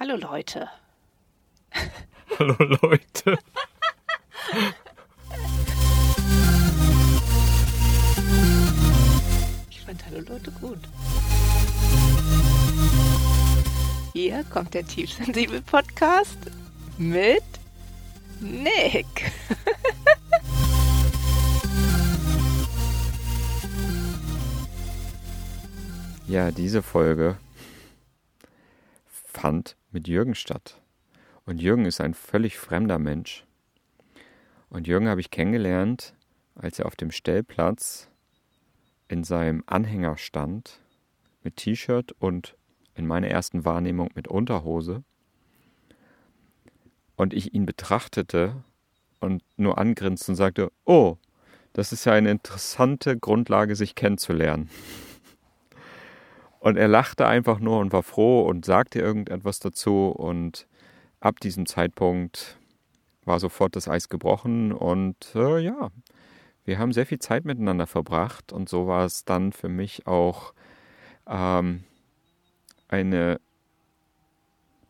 [0.00, 0.68] Hallo Leute.
[2.38, 3.36] Hallo Leute.
[9.68, 10.78] Ich fand Hallo Leute gut.
[14.12, 16.38] Hier kommt der Tiefsensibel Podcast
[16.96, 17.42] mit
[18.38, 19.32] Nick.
[26.28, 27.36] Ja, diese Folge
[29.32, 30.80] fand mit Jürgen statt.
[31.44, 33.44] Und Jürgen ist ein völlig fremder Mensch.
[34.70, 36.14] Und Jürgen habe ich kennengelernt,
[36.54, 38.08] als er auf dem Stellplatz
[39.08, 40.78] in seinem Anhänger stand,
[41.42, 42.54] mit T-Shirt und
[42.94, 45.02] in meiner ersten Wahrnehmung mit Unterhose.
[47.16, 48.62] Und ich ihn betrachtete
[49.18, 51.16] und nur angrinste und sagte, oh,
[51.72, 54.70] das ist ja eine interessante Grundlage, sich kennenzulernen.
[56.60, 60.08] Und er lachte einfach nur und war froh und sagte irgendetwas dazu.
[60.08, 60.66] Und
[61.20, 62.58] ab diesem Zeitpunkt
[63.24, 64.72] war sofort das Eis gebrochen.
[64.72, 65.90] Und äh, ja,
[66.64, 68.52] wir haben sehr viel Zeit miteinander verbracht.
[68.52, 70.52] Und so war es dann für mich auch
[71.28, 71.84] ähm,
[72.88, 73.40] eine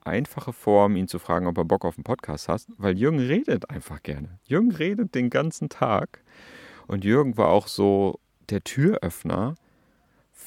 [0.04, 3.68] einfache Form, ihn zu fragen, ob er Bock auf einen Podcast hat, weil Jürgen redet
[3.68, 4.38] einfach gerne.
[4.44, 6.22] Jürgen redet den ganzen Tag.
[6.86, 9.54] Und Jürgen war auch so der Türöffner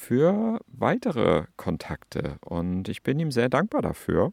[0.02, 2.36] für weitere Kontakte.
[2.40, 4.32] Und ich bin ihm sehr dankbar dafür.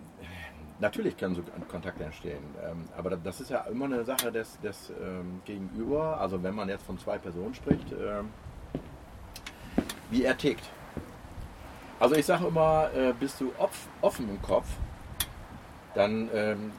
[0.80, 2.42] natürlich können so Kontakte entstehen.
[2.62, 6.20] Ähm, aber das ist ja immer eine Sache des, des ähm, Gegenüber.
[6.20, 8.28] Also wenn man jetzt von zwei Personen spricht, ähm,
[10.10, 10.64] wie er tickt.
[12.00, 14.66] Also ich sage immer, äh, bist du off, offen im Kopf,
[15.94, 16.72] dann ähm,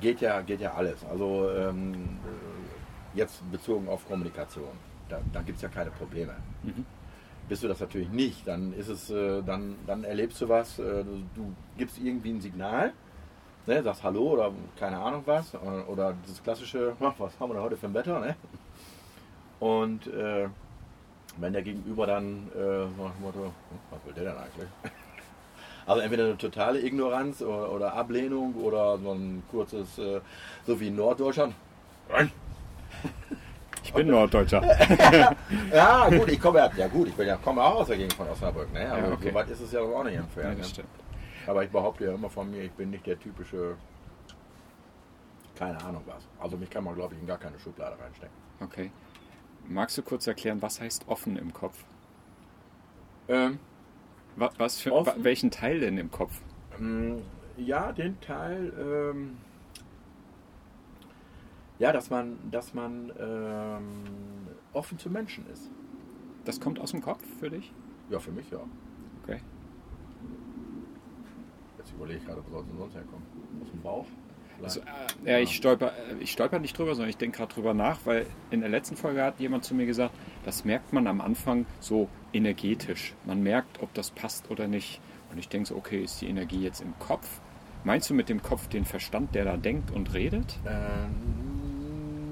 [0.00, 1.04] geht, ja, geht ja alles.
[1.04, 4.68] Also ähm, äh, jetzt bezogen auf Kommunikation.
[5.08, 6.34] Da, da gibt es ja keine Probleme
[7.48, 11.04] bist du das natürlich nicht, dann ist es, äh, dann, dann erlebst du was, äh,
[11.04, 12.92] du, gibst irgendwie ein Signal,
[13.66, 17.54] ne, sagst Hallo oder keine Ahnung was, oder, oder das klassische, "Ach, was haben wir
[17.54, 18.36] denn heute für ein Wetter, ne?
[19.60, 20.06] Und
[21.38, 22.58] wenn der Gegenüber dann äh,
[22.96, 23.52] so nach dem Motto, "Hm,
[23.90, 24.68] was will der denn eigentlich?
[25.88, 30.20] Also entweder eine totale Ignoranz oder, oder Ablehnung oder so ein kurzes, äh,
[30.66, 31.54] so wie in Norddeutschland.
[33.84, 34.62] Ich bin Norddeutscher.
[35.72, 38.14] Ja, gut, ich komme ja, ja gut, ich bin ja, komme auch aus der Gegend
[38.14, 38.90] von Osnabrück, ne?
[38.90, 39.28] Aber Ja, okay.
[39.28, 40.58] so weit ist es ja auch nicht Ja, entfernt.
[40.58, 40.84] das ne?
[41.46, 43.76] Aber ich behaupte ja immer von mir, ich bin nicht der typische,
[45.56, 46.26] keine Ahnung was.
[46.40, 48.34] Also mich kann man, glaube ich, in gar keine Schublade reinstecken.
[48.60, 48.90] Okay.
[49.68, 51.84] Magst du kurz erklären, was heißt offen im Kopf?
[53.28, 53.58] Ähm,
[54.36, 55.24] Wa- Was für, Offen?
[55.24, 56.40] welchen Teil denn im Kopf?
[56.78, 57.22] ähm,
[57.56, 59.36] ja, den Teil, ähm,
[61.78, 64.04] ja, dass man, dass man ähm,
[64.72, 65.70] offen zu Menschen ist.
[66.44, 67.72] Das kommt aus dem Kopf für dich?
[68.10, 68.60] Ja, für mich ja.
[69.24, 69.40] Okay.
[71.78, 73.22] Jetzt überlege ich gerade, wo soll es denn sonst herkommen?
[73.62, 74.06] Aus dem Bauch?
[74.62, 77.74] Also, äh, ja, ich stolper, äh, ich stolper nicht drüber, sondern ich denke gerade drüber
[77.74, 80.14] nach, weil in der letzten Folge hat jemand zu mir gesagt,
[80.44, 83.14] das merkt man am Anfang so energetisch.
[83.24, 85.00] Man merkt, ob das passt oder nicht.
[85.30, 87.40] Und ich denke so, okay, ist die Energie jetzt im Kopf?
[87.84, 90.58] Meinst du mit dem Kopf den Verstand, der da denkt und redet?
[90.66, 91.36] Ähm,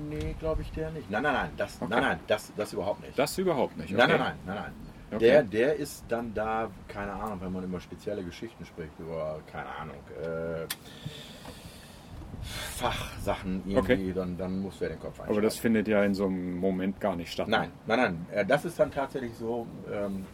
[0.09, 1.11] Nee, glaube ich der nicht.
[1.11, 1.87] Nein, nein, nein, das, Okay.
[1.91, 3.19] nein, nein, das, das überhaupt nicht.
[3.19, 3.91] Das überhaupt nicht.
[3.91, 4.19] Nein, okay.
[4.19, 4.73] nein, nein, nein, nein.
[5.11, 5.19] Okay.
[5.27, 9.69] Der, der ist dann da, keine Ahnung, wenn man über spezielle Geschichten spricht, über, keine
[9.69, 10.67] Ahnung, äh,
[12.45, 14.13] Fachsachen irgendwie, Okay.
[14.15, 15.33] dann, dann muss der den Kopf einschalten.
[15.33, 17.49] Aber das findet ja in so einem Moment gar nicht statt.
[17.49, 18.27] Nein, nein, nein.
[18.33, 20.27] Äh, Das ist dann tatsächlich so, ähm,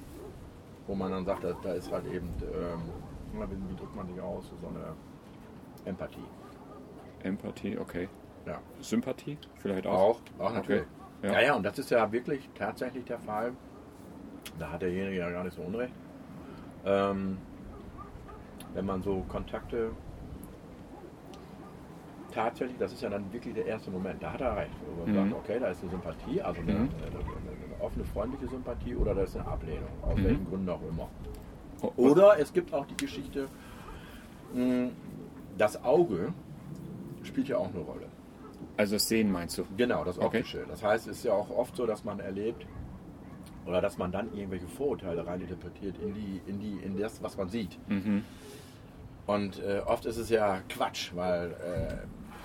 [0.87, 2.83] wo man dann sagt, da, da ist halt eben, ähm,
[3.33, 4.95] wie, drückt man sich aus, so eine
[5.85, 6.25] Empathie.
[7.23, 8.09] Empathie, okay.
[8.47, 8.59] Ja.
[8.81, 10.21] Sympathie vielleicht auch.
[10.39, 10.85] Auch, auch natürlich.
[11.23, 11.33] Ja.
[11.33, 11.41] Ja.
[11.43, 13.53] ja, und das ist ja wirklich tatsächlich der Fall.
[14.59, 15.93] Da hat derjenige ja gar nicht so unrecht.
[16.85, 17.37] Ähm,
[18.73, 19.91] wenn man so Kontakte
[22.31, 24.71] tatsächlich, das ist ja dann wirklich der erste Moment, da hat er recht.
[24.87, 25.31] Wo man Mhm.
[25.31, 26.79] sagt, okay, da ist eine Sympathie, also eine, Mhm.
[26.79, 30.25] eine, eine, offene, freundliche Sympathie oder da ist eine Ablehnung, aus Mhm.
[30.25, 31.09] welchen Gründen auch immer.
[31.83, 33.49] O- Oder es gibt auch die Geschichte,
[34.55, 34.91] mh,
[35.57, 36.33] das Auge
[37.23, 38.07] spielt ja auch eine Rolle.
[38.77, 39.65] Also das Sehen meinst du?
[39.77, 40.39] Genau, das Okay.
[40.39, 40.65] Optische.
[40.69, 42.67] Das heißt, es ist ja auch oft so, dass man erlebt
[43.67, 47.49] oder dass man dann irgendwelche Vorurteile reininterpretiert in die, in die, in das, was man
[47.49, 47.79] sieht.
[47.89, 48.25] Mhm.
[49.27, 51.97] Und äh, oft ist es ja Quatsch, weil äh,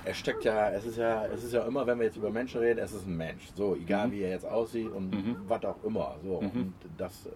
[0.05, 2.61] es steckt ja, es ist ja, es ist ja immer, wenn wir jetzt über Menschen
[2.61, 3.49] reden, es ist ein Mensch.
[3.55, 4.11] So, egal Mhm.
[4.11, 5.35] wie er jetzt aussieht und Mhm.
[5.47, 6.15] was auch immer.
[6.23, 6.49] So, Mhm.
[6.61, 7.29] und das, äh,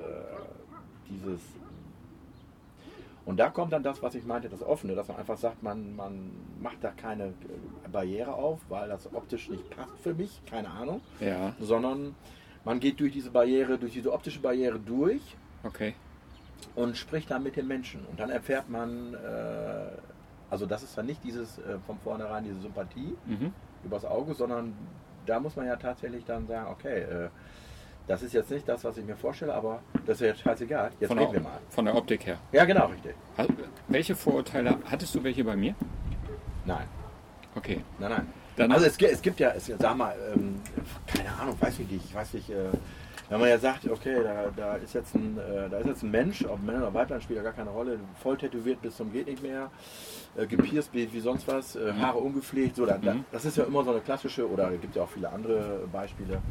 [1.09, 1.41] dieses
[3.25, 5.95] und da kommt dann das, was ich meinte, das Offene, dass man einfach sagt, man,
[5.95, 7.31] man macht da keine äh,
[7.91, 12.15] Barriere auf, weil das optisch nicht passt für mich, keine Ahnung, Ja, sondern
[12.65, 15.21] man geht durch diese Barriere, durch diese optische Barriere durch
[15.63, 15.93] okay.
[16.75, 18.03] und spricht dann mit den Menschen.
[18.09, 19.17] Und dann erfährt man, äh,
[20.49, 23.53] also das ist dann nicht dieses äh, von vornherein diese Sympathie Mhm.
[23.83, 24.73] übers Auge, sondern
[25.25, 27.29] da muss man ja tatsächlich dann sagen, okay, äh,
[28.07, 30.91] das ist jetzt nicht das, was ich mir vorstelle, aber das ist ja jetzt scheißegal.
[30.99, 31.59] Jetzt Von reden wir der, mal.
[31.69, 32.37] von der Optik her.
[32.51, 33.13] Ja, genau, richtig.
[33.37, 33.45] Ha-
[33.87, 35.75] Welche Vorurteile, hattest du welche bei mir?
[36.65, 36.87] Nein,
[37.55, 37.83] Okay.
[37.99, 38.27] nein, nein.
[38.55, 40.59] Dann- also es, es gibt ja, es, sag mal, ähm,
[41.07, 42.69] keine Ahnung, weiß ich nicht, ich weiß nicht, äh,
[43.29, 46.11] wenn man ja sagt, okay, da, da ist jetzt ein, äh, da ist jetzt ein
[46.11, 49.27] Mensch, ob Männer oder Weiblein spielt ja gar keine Rolle, voll tätowiert bis zum geht
[49.27, 49.69] nicht mehr,
[50.35, 53.25] äh, gepierst wie, wie sonst was, äh, Haare ungepflegt, so, da, da, Mhm.
[53.31, 56.41] das ist ja immer so eine klassische, oder gibt ja auch viele andere Beispiele,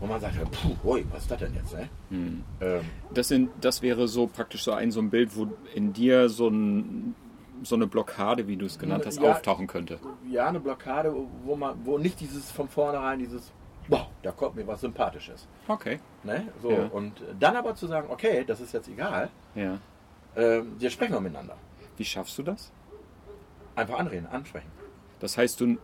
[0.00, 1.88] wo man sagt, ja, puh, ui, was ist das denn jetzt, ne?
[2.10, 2.44] Hm.
[2.60, 2.80] Ähm,
[3.14, 6.48] Das, sind, das wäre so praktisch so ein, so ein Bild, wo in dir so,
[6.48, 7.14] ein,
[7.62, 9.30] so eine Blockade, wie du es genannt hast, Ja.
[9.32, 9.98] auftauchen könnte.
[10.30, 11.14] ja, eine Blockade,
[11.44, 13.52] wo man, wo nicht dieses von vornherein dieses,
[13.88, 15.46] boah, da kommt mir was Sympathisches.
[15.68, 16.00] Okay.
[16.24, 16.48] Ne?
[16.62, 16.84] So, Ja.
[16.86, 19.78] und dann aber zu sagen, okay, das ist jetzt egal, Ja.
[20.36, 21.56] ähm, wir sprechen mal miteinander.
[21.96, 22.72] Wie schaffst du das?
[23.74, 24.70] Einfach anreden, ansprechen.
[25.20, 25.78] Das heißt, du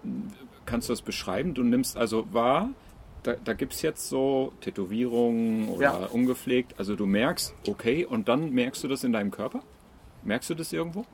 [0.66, 1.54] kannst du das beschreiben?
[1.54, 2.68] Du nimmst also wahr,
[3.22, 6.06] da, da gibt es jetzt so Tätowierungen oder Ja.
[6.06, 6.78] ungepflegt.
[6.78, 9.62] Also du merkst, okay, und dann merkst du das in deinem Körper?
[10.22, 11.04] Merkst du das irgendwo?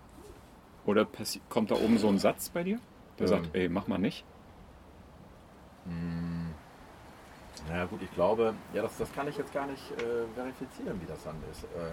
[0.85, 1.07] Oder
[1.49, 2.79] kommt da oben so ein Satz bei dir,
[3.19, 3.29] der Ähm.
[3.29, 4.25] sagt, ey, mach mal nicht?
[7.71, 11.07] Na gut, ich glaube, ja, das, das kann ich jetzt gar nicht äh, verifizieren, wie
[11.07, 11.65] das dann ist.
[11.65, 11.93] Äh,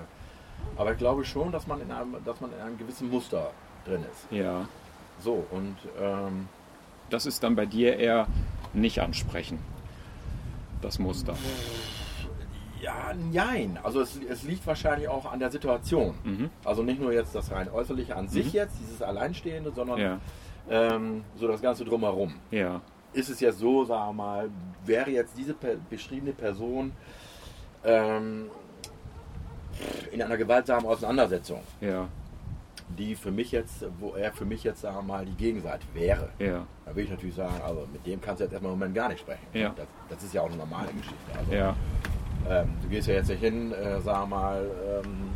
[0.77, 3.51] aber ich glaube schon, dass man in einem, dass man in einem gewissen Muster
[3.85, 4.31] drin ist.
[4.31, 4.67] Ja.
[5.19, 6.47] So, und ähm,
[7.09, 8.27] Das ist dann bei dir eher
[8.73, 9.59] nicht ansprechen.
[10.81, 11.35] Das Muster.
[12.81, 13.79] ja, nein.
[13.83, 16.15] Also es, es liegt wahrscheinlich auch an der Situation.
[16.23, 16.49] Mhm.
[16.63, 20.19] Also nicht nur jetzt das rein äußerliche an sich jetzt, dieses Alleinstehende, sondern Ja.
[20.69, 22.35] ähm, so das Ganze drumherum.
[22.51, 22.81] Ja.
[23.15, 24.49] Ist es jetzt so, sagen wir mal,
[24.85, 25.55] wäre jetzt diese
[25.89, 26.91] beschriebene Person
[27.83, 28.49] ähm,
[30.11, 32.07] in einer gewaltsamen Auseinandersetzung, Ja.
[32.97, 36.29] die für mich jetzt, wo er für mich jetzt, sagen wir mal, die Gegenseite wäre,
[36.39, 36.65] Ja.
[36.85, 39.09] da würde ich natürlich sagen, also mit dem kannst du jetzt erstmal im Moment gar
[39.09, 39.45] nicht sprechen.
[39.53, 39.73] Ja.
[39.75, 41.15] Das, das ist ja auch eine normale Geschichte.
[41.37, 41.75] Also, Ja.
[42.49, 44.71] ähm, du gehst ja jetzt nicht hin, äh, sagen wir mal,
[45.03, 45.29] ähm,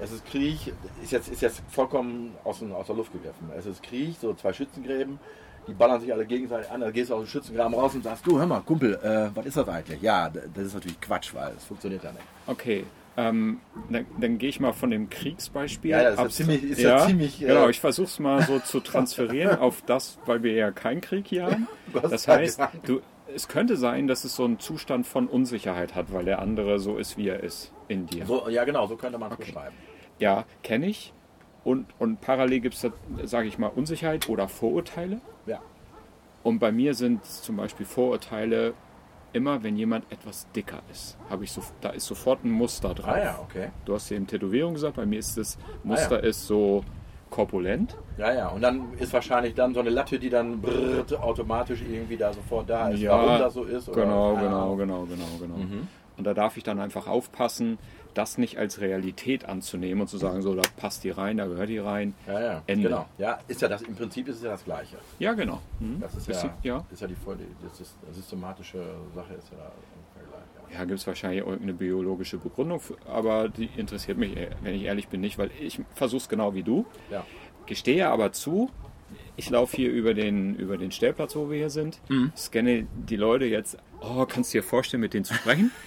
[0.00, 0.72] es ist Krieg,
[1.02, 3.48] ist jetzt, ist jetzt vollkommen aus, aus der Luft gegriffen.
[3.56, 5.20] Es ist Krieg, so zwei Schützengräben,
[5.66, 8.26] die ballern sich alle gegenseitig an, dann gehst du aus dem Schützengraben raus und sagst,
[8.26, 10.00] du hör mal, Kumpel, äh, was ist das eigentlich?
[10.02, 12.24] Ja, das ist natürlich Quatsch, weil es funktioniert ja nicht.
[12.46, 12.84] Okay.
[13.16, 15.92] Ähm, dann, dann gehe ich mal von dem Kriegsbeispiel.
[15.92, 18.42] Ja, das ist ja abs- ziemlich- ist ja ziemlich, äh, genau, ich versuche es mal
[18.42, 21.68] so zu transferieren auf das, weil wir ja keinen Krieg hier haben.
[22.02, 23.00] Das heißt, du,
[23.32, 26.96] es könnte sein, dass es so einen Zustand von Unsicherheit hat, weil der andere so
[26.98, 28.26] ist, wie er ist in dir.
[28.26, 29.46] So, ja, genau, so könnte man es Okay.
[29.52, 29.76] beschreiben.
[30.18, 31.12] Ja, kenne ich.
[31.64, 32.90] Und, und parallel gibt es da,
[33.24, 35.20] sage ich mal, Unsicherheit oder Vorurteile.
[35.46, 35.60] Ja.
[36.42, 38.74] Und bei mir sind zum Beispiel Vorurteile
[39.32, 41.16] immer, wenn jemand etwas dicker ist.
[41.30, 43.08] Habe ich so, da ist sofort ein Muster drauf.
[43.14, 43.70] Ah ja, okay.
[43.86, 46.28] Du hast eben Tätowierung gesagt, bei mir ist das Muster Ah ja.
[46.28, 46.84] ist so
[47.30, 47.96] korpulent.
[48.16, 52.16] Ja, ja, und dann ist wahrscheinlich dann so eine Latte, die dann brrrt, automatisch irgendwie
[52.16, 53.88] da sofort da ist, warum das so ist.
[53.88, 54.78] Oder, Genau, genau, Ahnung.
[54.78, 55.56] genau, genau, genau.
[55.56, 55.88] Mhm.
[56.16, 57.76] Und da darf ich dann einfach aufpassen,
[58.14, 61.68] das nicht als Realität anzunehmen und zu sagen, so, da passt die rein, da gehört
[61.68, 62.14] die rein.
[62.26, 62.88] Ja, ja, Ende.
[62.88, 63.06] genau.
[63.18, 64.96] Ja, ist ja das, im Prinzip ist es ja das Gleiche.
[65.18, 65.60] Ja, genau.
[65.80, 66.00] Mhm.
[66.00, 66.86] Das ist Bisschen- ja, ja.
[66.92, 68.78] ist ja die voll, das ist, systematische
[69.14, 70.78] Sache ist ja ungefähr gleich.
[70.78, 70.84] Ja.
[70.84, 75.08] Gibt es wahrscheinlich irgendeine biologische Begründung, für, aber die interessiert mich, äh, wenn ich ehrlich
[75.08, 76.86] bin, nicht, weil ich versuche es genau wie du.
[77.10, 77.24] Ja.
[77.66, 78.70] Gestehe aber zu,
[79.36, 81.98] ich laufe hier über den, über den Stellplatz, wo wir hier sind,
[82.36, 85.70] scanne die Leute jetzt, oh, kannst du dir vorstellen, mit denen zu sprechen?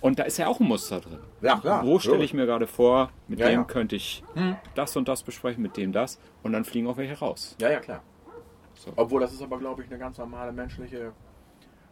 [0.00, 1.18] Und da ist ja auch ein Muster drin.
[1.40, 1.84] Ja, klar.
[1.84, 3.64] Wo stelle ich mir gerade vor, mit Ja, dem ja.
[3.64, 4.22] könnte ich
[4.74, 7.56] das und das besprechen, mit dem das und dann fliegen auch welche raus.
[7.60, 8.02] Ja, ja, klar.
[8.74, 8.92] So.
[8.96, 11.12] Obwohl, das ist aber, glaube ich, eine ganz normale menschliche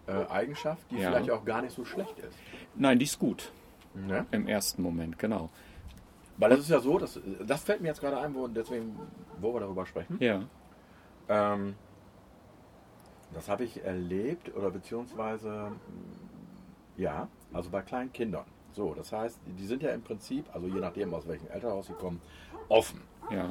[0.06, 1.10] äh, Eigenschaft, die Ja.
[1.10, 2.36] vielleicht auch gar nicht so schlecht ist.
[2.74, 3.50] Nein, die ist gut
[3.94, 4.24] Ne?
[4.30, 5.50] im ersten Moment, genau.
[6.36, 8.96] Weil das ist ja so, das, das fällt mir jetzt gerade ein, wo, deswegen,
[9.40, 10.16] wo wir darüber sprechen.
[10.20, 10.42] Ja,
[11.28, 11.74] Ähm,
[13.34, 15.72] das habe ich erlebt oder beziehungsweise
[16.96, 18.44] ja, also bei kleinen Kindern.
[18.72, 21.94] So, das heißt, die sind ja im Prinzip, also je nachdem aus welchem Elternhaus sie
[21.94, 22.20] kommen,
[22.68, 23.00] offen.
[23.30, 23.50] ja,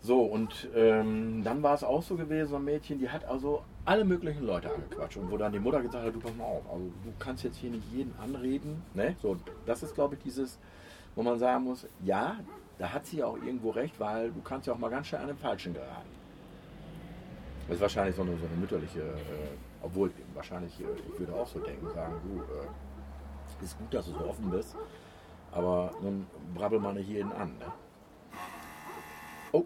[0.00, 3.62] So, und ähm, dann war es auch so gewesen, so ein Mädchen, die hat also
[3.84, 5.18] alle möglichen Leute angequatscht.
[5.18, 7.56] Und wo dann die Mutter gesagt hat, du pass mal auf, also du kannst jetzt
[7.58, 8.82] hier nicht jeden anreden.
[8.94, 9.14] Ne?
[9.22, 10.58] So, das ist, glaube ich, dieses,
[11.14, 12.36] wo man sagen muss, ja,
[12.78, 15.28] da hat sie auch irgendwo recht, weil du kannst ja auch mal ganz schnell an
[15.28, 16.08] den Falschen geraten.
[17.68, 21.46] Das ist wahrscheinlich so eine, so eine mütterliche, äh, obwohl wahrscheinlich, äh, ich würde auch
[21.46, 22.66] so denken, sagen, du, äh,
[23.62, 24.76] ist gut, dass du so offen bist,
[25.52, 27.56] aber nun brabbel mal nicht jeden an.
[27.58, 27.66] Ne?
[29.52, 29.64] Oh,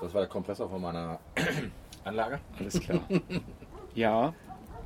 [0.00, 1.18] das war der Kompressor von meiner
[2.04, 2.40] Anlage.
[2.58, 3.00] alles klar.
[3.94, 4.32] ja,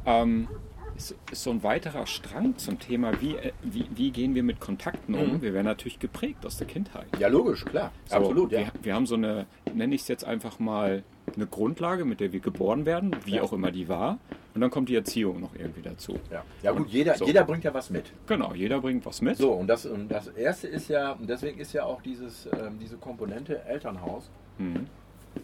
[0.06, 0.48] ähm,
[0.96, 4.58] ist, ist so ein weiterer Strang zum Thema, wie, äh, wie, wie gehen wir mit
[4.60, 5.34] Kontakten um?
[5.34, 5.42] Mhm.
[5.42, 7.06] Wir werden natürlich geprägt aus der Kindheit.
[7.18, 7.92] Ja, logisch, klar.
[8.06, 8.60] So, Absolut, ja.
[8.60, 11.04] Wir, wir haben so eine, nenne ich es jetzt einfach mal,
[11.36, 13.42] eine Grundlage, mit der wir geboren werden, wie Ja.
[13.42, 14.18] auch immer die war.
[14.58, 16.18] Und dann kommt die Erziehung noch irgendwie dazu.
[16.32, 17.26] Ja, ja gut, jeder, So.
[17.26, 18.06] jeder bringt ja was mit.
[18.26, 19.36] Genau, jeder bringt was mit.
[19.36, 22.76] So, und das, und das erste ist ja, und deswegen ist ja auch dieses, ähm,
[22.80, 24.88] diese Komponente Elternhaus Mhm.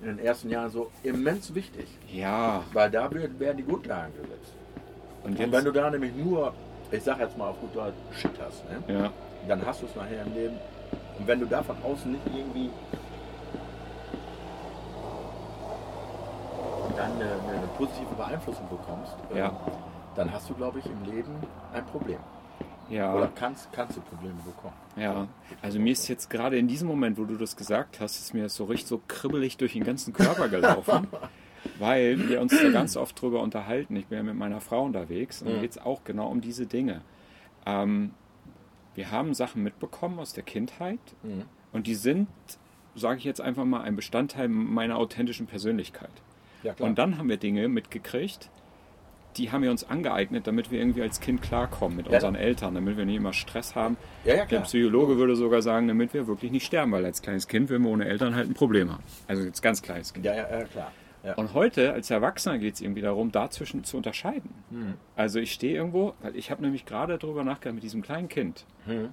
[0.02, 1.86] in den ersten Jahren so immens wichtig.
[2.12, 4.52] Ja, Weil da werden die Grundlagen gesetzt.
[5.22, 6.52] und Und wenn du da nämlich nur,
[6.90, 8.82] ich sag jetzt mal auf gut Deutsch, Shit hast, ne?
[8.92, 9.12] ja,
[9.46, 10.54] dann hast du es nachher im Leben.
[11.20, 12.68] Und wenn du da von außen nicht irgendwie
[17.04, 19.60] dann eine, eine, positive Beeinflussung bekommst, ähm, Ja.
[20.16, 21.32] dann hast du, glaube ich, im Leben
[21.72, 22.18] ein Problem.
[22.88, 23.14] ja.
[23.14, 24.74] Oder kannst, kannst du Probleme bekommen.
[24.96, 25.26] Ja,
[25.62, 28.42] also mir ist jetzt gerade in diesem Moment, wo du das gesagt hast, ist mir
[28.44, 31.08] das so richtig so kribbelig durch den ganzen Körper gelaufen,
[31.78, 33.96] weil wir uns da ganz oft drüber unterhalten.
[33.96, 35.60] Ich bin ja mit meiner Frau unterwegs und Mhm.
[35.62, 37.00] geht es auch genau um diese Dinge.
[37.66, 38.12] Ähm,
[38.94, 41.44] wir haben Sachen mitbekommen aus der Kindheit Mhm.
[41.72, 42.28] und die sind,
[42.94, 46.12] sage ich jetzt einfach mal, ein Bestandteil meiner authentischen Persönlichkeit.
[46.64, 46.74] Ja.
[46.78, 48.50] Und dann haben wir Dinge mitgekriegt,
[49.36, 52.14] die haben wir uns angeeignet, damit wir irgendwie als Kind klarkommen mit Ja.
[52.14, 53.96] unseren Eltern, damit wir nicht immer Stress haben.
[54.24, 54.60] ja, Der.
[54.60, 57.90] Psychologe würde sogar sagen, damit wir wirklich nicht sterben, weil als kleines Kind würden wir
[57.90, 59.02] ohne Eltern halt ein Problem haben.
[59.26, 60.24] Also jetzt ganz kleines Kind.
[60.24, 60.92] Ja, ja, klar.
[61.36, 64.50] Und heute als Erwachsener geht es irgendwie darum, dazwischen zu unterscheiden.
[64.70, 64.94] Mhm.
[65.16, 68.66] Also ich stehe irgendwo, weil ich habe nämlich gerade darüber nachgedacht mit diesem kleinen Kind.
[68.86, 69.08] Mhm.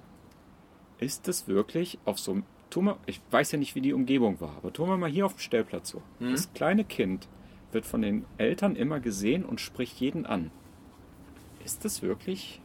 [0.98, 4.72] Ist es wirklich auf so einem, ich weiß ja nicht, wie die Umgebung war, aber
[4.72, 6.02] tun wir mal hier auf dem Stellplatz so.
[6.20, 6.32] Mhm.
[6.32, 7.28] Das kleine Kind
[7.72, 10.50] wird von den Eltern immer gesehen und spricht jeden an.
[11.64, 12.60] Ist es wirklich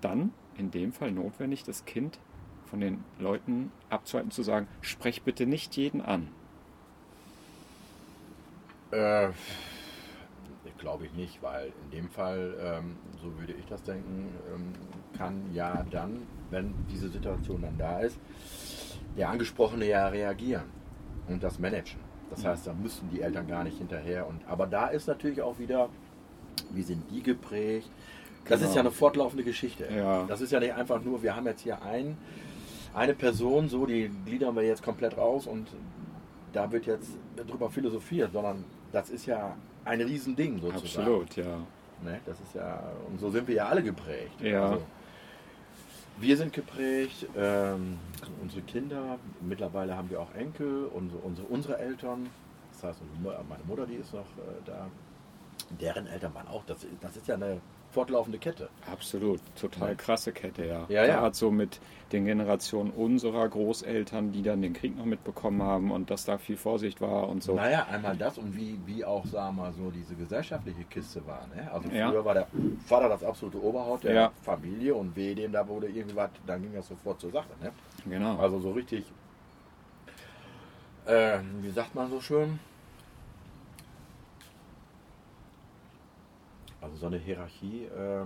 [0.00, 2.18] dann in dem Fall notwendig, das Kind
[2.66, 6.28] von den Leuten abzuhalten, zu sagen, sprech bitte nicht jeden an?
[8.90, 9.30] Äh,
[10.80, 14.72] Glaube ich nicht, weil in dem Fall, ähm, so würde ich das denken, ähm,
[15.16, 18.18] kann ja dann, wenn diese Situation dann da ist,
[19.14, 20.64] der Angesprochene ja reagieren
[21.28, 22.00] und das managen.
[22.30, 24.26] Das heißt, da müssen die Eltern gar nicht hinterher.
[24.26, 25.88] Und, aber da ist natürlich auch wieder,
[26.70, 27.90] wie sind die geprägt?
[28.46, 28.70] Das Genau.
[28.70, 29.88] ist ja eine fortlaufende Geschichte.
[29.94, 30.24] Ja.
[30.26, 32.16] Das ist ja nicht einfach nur, wir haben jetzt hier ein,
[32.94, 35.68] eine Person, so die gliedern wir jetzt komplett raus und
[36.52, 41.06] da wird jetzt drüber philosophiert, sondern das ist ja ein Riesending sozusagen.
[41.06, 41.58] Absolut, ja.
[42.02, 42.18] Ne?
[42.26, 44.40] Das ist ja, und so sind wir ja alle geprägt.
[44.40, 44.70] Ja.
[44.70, 44.82] Also,
[46.20, 47.98] wir sind geprägt, ähm,
[48.42, 52.28] unsere Kinder, mittlerweile haben wir auch Enkel, unsere, unsere, unsere Eltern,
[52.72, 54.86] das heißt, meine Mutter, die ist noch äh, da,
[55.80, 57.60] deren Eltern waren auch, das, das ist ja eine
[57.92, 58.68] fortlaufende Kette.
[58.90, 59.94] Absolut, total Ja.
[59.94, 60.86] krasse Kette, ja.
[60.88, 61.16] Ja, ja.
[61.20, 61.80] Gerade so mit
[62.12, 66.56] den Generationen unserer Großeltern, die dann den Krieg noch mitbekommen haben und dass da viel
[66.56, 67.54] Vorsicht war und so.
[67.54, 71.46] Naja, einmal das und wie, wie auch, sagen wir mal, so diese gesellschaftliche Kiste war.
[71.54, 71.70] Ne?
[71.72, 72.10] Also Ja.
[72.10, 72.46] früher war der
[72.86, 74.32] Vater das absolute Oberhaupt der Ja.
[74.42, 77.48] Familie und weh dem, da wurde irgendwas, dann ging das sofort zur Sache.
[77.62, 77.70] Ne?
[78.06, 78.36] Genau.
[78.38, 79.04] Also so richtig,
[81.06, 82.58] äh, wie sagt man so schön?
[86.80, 88.24] Also so eine Hierarchie, äh,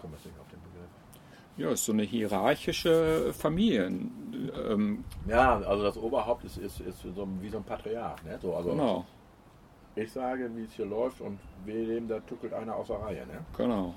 [0.00, 0.88] komme jetzt nicht auf den Begriff.
[1.56, 3.86] Ja, ist so eine hierarchische Familie.
[3.86, 8.22] Ähm, Ja, also das Oberhaupt ist, ist, ist so wie so ein Patriarch.
[8.22, 8.38] Ne?
[8.40, 9.04] So, also genau,
[9.96, 13.26] ich sage, wie es hier läuft und wir dem, da tuckelt einer aus der Reihe.
[13.26, 13.40] Ne?
[13.56, 13.94] genau.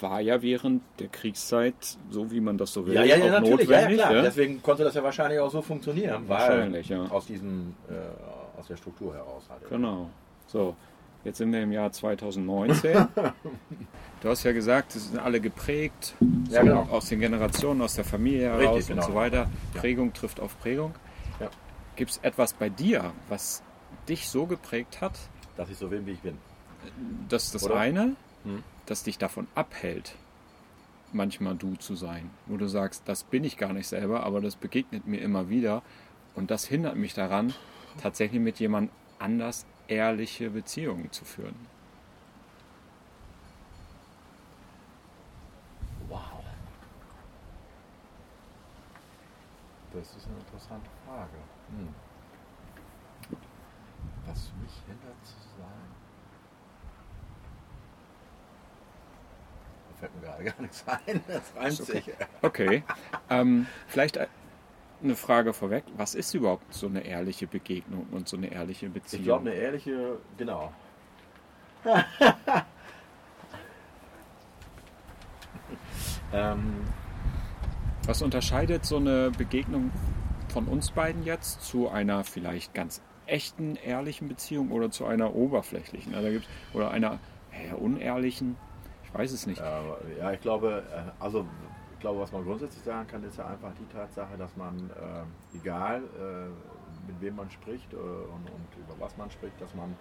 [0.00, 1.74] War ja während der Kriegszeit,
[2.08, 3.68] so wie man das so will, Ja, ja, ja, auch natürlich.
[3.68, 3.98] Ja, ja, notwendig.
[3.98, 4.14] klar.
[4.14, 4.22] ja?
[4.22, 7.04] Deswegen konnte das ja wahrscheinlich auch so funktionieren, weil Wahrscheinlich, ja.
[7.10, 9.68] aus diesem, äh, aus der Struktur heraus halt.
[9.68, 10.08] Genau.
[10.46, 10.74] So,
[11.24, 13.08] jetzt sind wir im Jahr 2019.
[14.20, 16.14] du hast ja gesagt, sie sind alle geprägt,
[16.48, 16.82] so Ja, genau.
[16.90, 19.02] aus den Generationen, aus der Familie heraus Richtig, genau.
[19.06, 19.48] und so weiter.
[19.74, 19.80] Ja.
[19.80, 20.94] Prägung trifft auf Prägung.
[21.40, 21.48] Ja.
[21.96, 23.62] Gibt es etwas bei dir, was
[24.08, 25.18] dich so geprägt hat,
[25.56, 26.38] Dass ich so bin, wie ich bin.
[27.28, 27.76] dass das Oder?
[27.76, 28.62] eine, Hm.
[28.86, 30.16] das dich davon abhält,
[31.12, 34.56] manchmal du zu sein, wo du sagst, das bin ich gar nicht selber, aber das
[34.56, 35.82] begegnet mir immer wieder
[36.34, 37.52] und das hindert mich daran,
[38.02, 41.54] tatsächlich mit jemand anders ehrliche Beziehungen zu führen.
[46.08, 46.42] Wow.
[49.92, 51.36] Das ist eine interessante Frage.
[51.68, 51.94] Hm.
[54.26, 56.02] Was mich hindert zu sein.
[59.90, 61.24] Da fällt mir gerade gar nichts ein.
[61.28, 62.00] Das reimt okay.
[62.00, 62.14] sich.
[62.40, 62.84] Okay,
[63.28, 64.18] ähm, vielleicht
[65.04, 65.84] eine Frage vorweg.
[65.96, 69.20] Was ist überhaupt so eine ehrliche Begegnung und so eine ehrliche Beziehung?
[69.20, 70.72] Ich glaube, eine ehrliche, genau.
[76.32, 76.84] ähm,
[78.06, 79.90] Was unterscheidet so eine Begegnung
[80.48, 86.14] von uns beiden jetzt zu einer vielleicht ganz echten, ehrlichen Beziehung oder zu einer oberflächlichen?
[86.14, 86.40] Also
[86.72, 87.18] oder einer
[87.50, 88.56] äh, unehrlichen?
[89.04, 89.60] Ich weiß es nicht.
[90.18, 91.46] ja, ich glaube, äh, also
[92.02, 95.56] ich glaube, was man grundsätzlich sagen kann, ist ja einfach die Tatsache, dass man, äh,
[95.56, 96.48] egal äh,
[97.06, 99.94] mit wem man spricht äh, und, und über was man spricht, dass man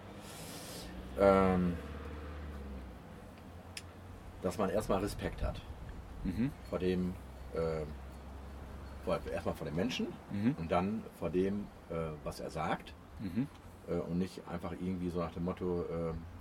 [1.19, 1.73] ähm,
[4.41, 5.61] dass man erstmal Respekt hat
[6.23, 6.51] Mhm.
[6.71, 7.13] vor dem,
[7.53, 7.83] äh,
[9.05, 10.55] vor, erstmal vor dem Menschen Mhm.
[10.57, 11.93] und dann vor dem, äh,
[12.23, 12.95] was er sagt.
[13.19, 13.47] Mhm.
[13.87, 15.85] äh, und nicht einfach irgendwie so nach dem Motto,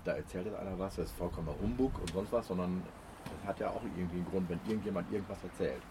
[0.04, 2.82] da erzählt jetzt einer was, das ist vollkommener Humbug und sonst was, sondern
[3.24, 5.82] das hat ja auch irgendwie einen Grund, wenn irgendjemand irgendwas erzählt.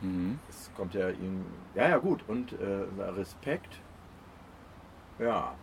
[0.00, 0.38] Mhm.
[0.48, 3.80] Es kommt ja ihm, ja, ja, gut, und äh, Respekt,
[5.18, 5.54] ja,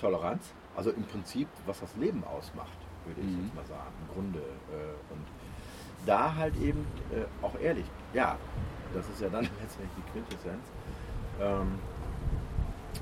[0.00, 3.44] Toleranz, also im Prinzip, was das Leben ausmacht, würde ich Mhm.
[3.44, 4.38] jetzt mal sagen, im Grunde.
[4.38, 5.26] Äh, und
[6.06, 8.36] da halt eben äh, auch ehrlich, ja,
[8.92, 10.64] das ist ja dann letztendlich die Quintessenz.
[11.40, 11.78] Ähm,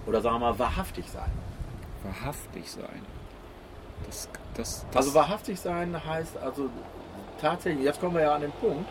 [0.07, 1.31] oder sagen wir mal, wahrhaftig sein.
[2.02, 3.02] Wahrhaftig sein.
[4.06, 6.68] Das, das, das, Also wahrhaftig sein heißt also
[7.40, 8.88] tatsächlich, jetzt kommen wir ja an den Punkt,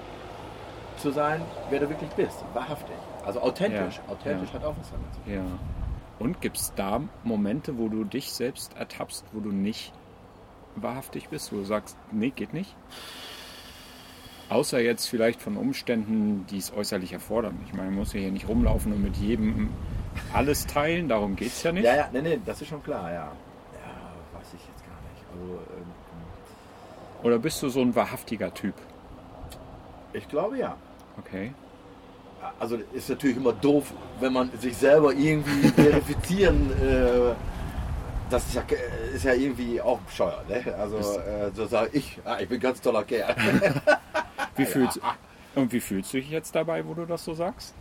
[0.98, 2.44] zu sein, wer du wirklich bist.
[2.54, 2.96] Wahrhaftig.
[3.26, 3.98] Also authentisch.
[4.06, 4.56] Ja, Authentisch ja.
[4.56, 5.34] hat auch was damit zu tun.
[5.34, 5.44] Ja.
[6.20, 9.92] Und gibt es da Momente, wo du dich selbst ertappst, wo du nicht
[10.76, 12.76] wahrhaftig bist, wo du sagst, nee, geht nicht?
[14.50, 17.58] Außer jetzt vielleicht von Umständen, die es äußerlich erfordern.
[17.66, 19.70] Ich meine, man muss ja hier nicht rumlaufen und mit jedem
[20.34, 21.86] alles teilen, darum geht es ja nicht.
[21.86, 23.16] Ja, ja, nee, nee, das ist schon klar, ja.
[23.16, 25.01] Ja, weiß ich jetzt gar nicht.
[25.34, 28.76] Also, ähm, Oder bist du so ein wahrhaftiger Typ?
[30.14, 30.76] ich glaube ja.
[31.18, 31.54] Okay.
[32.60, 37.34] Also ist natürlich immer doof, wenn man sich selber irgendwie verifizieren, äh,
[38.30, 38.64] das ist ja,
[39.14, 40.50] ist ja irgendwie auch bescheuert.
[40.50, 40.76] Ne?
[40.78, 43.36] Also äh, so sage ich, ah, ich bin ein ganz toller Kerl.
[44.58, 45.00] Wie fühlst,
[45.56, 47.74] und wie fühlst du dich jetzt dabei, wo du das so sagst?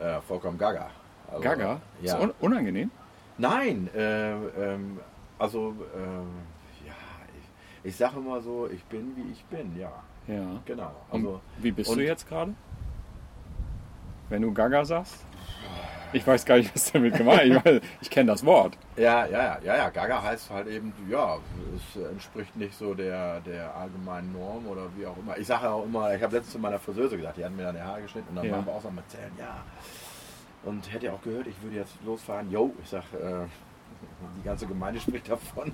[0.00, 0.90] äh, vollkommen gaga.
[1.28, 1.80] Also, Gaga?
[2.02, 2.14] Ja.
[2.14, 2.90] Ist un unangenehm?
[3.38, 4.98] Nein, äh, ähm,
[5.38, 6.22] also äh, ja,
[7.84, 9.92] ich, sage immer so, ich bin wie ich bin, ja,
[10.26, 10.42] Ja.
[10.64, 10.92] genau.
[11.10, 12.54] Und Also wie bist und- du jetzt gerade?
[14.28, 15.24] Wenn du Gaga sagst?
[16.12, 17.66] Ich weiß gar nicht, was damit gemeint ist.
[17.66, 18.76] Ich, ich kenne das Wort.
[18.96, 21.38] Ja, ja, ja, ja, Gaga heißt halt eben, ja,
[21.76, 25.38] es entspricht nicht so der, der allgemeinen Norm oder wie auch immer.
[25.38, 27.76] Ich sage auch immer, ich habe letztens zu meiner Friseuse gesagt, die hat mir dann
[27.76, 28.52] die Haare geschnitten und dann Ja.
[28.52, 29.56] waren wir auch so am Erzählen, ja.
[30.64, 32.50] Und hätte ja auch gehört, ich würde jetzt losfahren.
[32.50, 33.46] Jo, ich sag, äh,
[34.38, 35.72] die ganze Gemeinde spricht davon.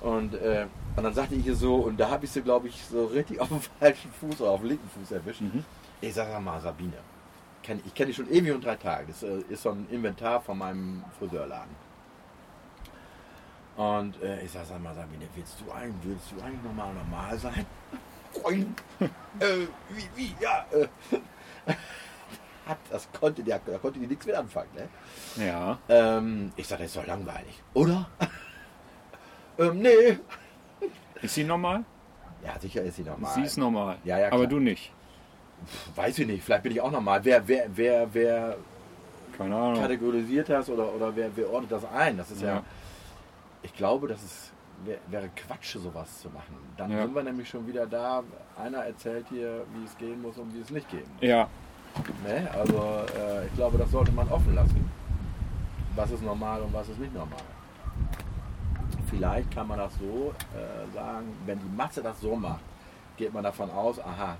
[0.00, 2.84] Und, äh, und dann sagte ich ihr so, und da habe ich sie, glaube ich,
[2.84, 5.40] so richtig auf dem falschen Fuß oder auf dem linken Fuß erwischt.
[5.40, 5.64] Mhm.
[6.00, 6.98] Ich sage mal, Sabine,
[7.62, 9.06] kenn, ich kenne dich schon ewig und drei Tage.
[9.08, 11.74] Das äh, ist so ein Inventar von meinem Friseurladen.
[13.76, 17.38] Und äh, ich sage, sag mal, Sabine, willst du eigentlich, willst du eigentlich nochmal normal
[17.38, 17.66] sein?
[19.40, 20.64] Äh, wie, wie, ja.
[20.70, 20.86] Äh.
[22.90, 25.46] Das konnte der, da konnte die nichts mit anfangen, ne?
[25.46, 25.78] Ja.
[25.88, 28.08] Ähm, ich sage, das ist doch langweilig, oder?
[29.58, 30.18] Ähm, nee.
[31.22, 31.84] Ist sie normal?
[32.44, 33.32] Ja, sicher ist sie normal.
[33.34, 33.96] Sie ist normal.
[34.04, 34.46] Ja, ja, Aber klar.
[34.48, 34.92] du nicht.
[35.96, 37.20] Weiß ich nicht, vielleicht bin ich auch normal.
[37.24, 38.56] Wer, wer, wer, wer
[39.36, 39.80] Keine Ahnung.
[39.80, 42.16] kategorisiert das oder, oder wer, wer ordnet das ein?
[42.16, 42.48] Das ist ja.
[42.56, 42.62] Ja.
[43.62, 44.52] ich glaube, dass es
[44.84, 46.56] wär, wäre Quatsch, sowas zu machen.
[46.76, 47.02] Dann Ja.
[47.02, 48.22] sind wir nämlich schon wieder da.
[48.56, 51.22] Einer erzählt hier, wie es gehen muss und wie es nicht gehen muss.
[51.28, 51.48] Ja,
[52.24, 52.48] Ne?
[52.52, 52.76] Also
[53.18, 54.88] äh, ich glaube, das sollte man offen lassen.
[55.96, 57.40] Was ist normal und was ist nicht normal.
[59.10, 62.60] Vielleicht kann man das so äh, sagen, wenn die Masse das so macht,
[63.16, 64.36] geht man davon aus, aha,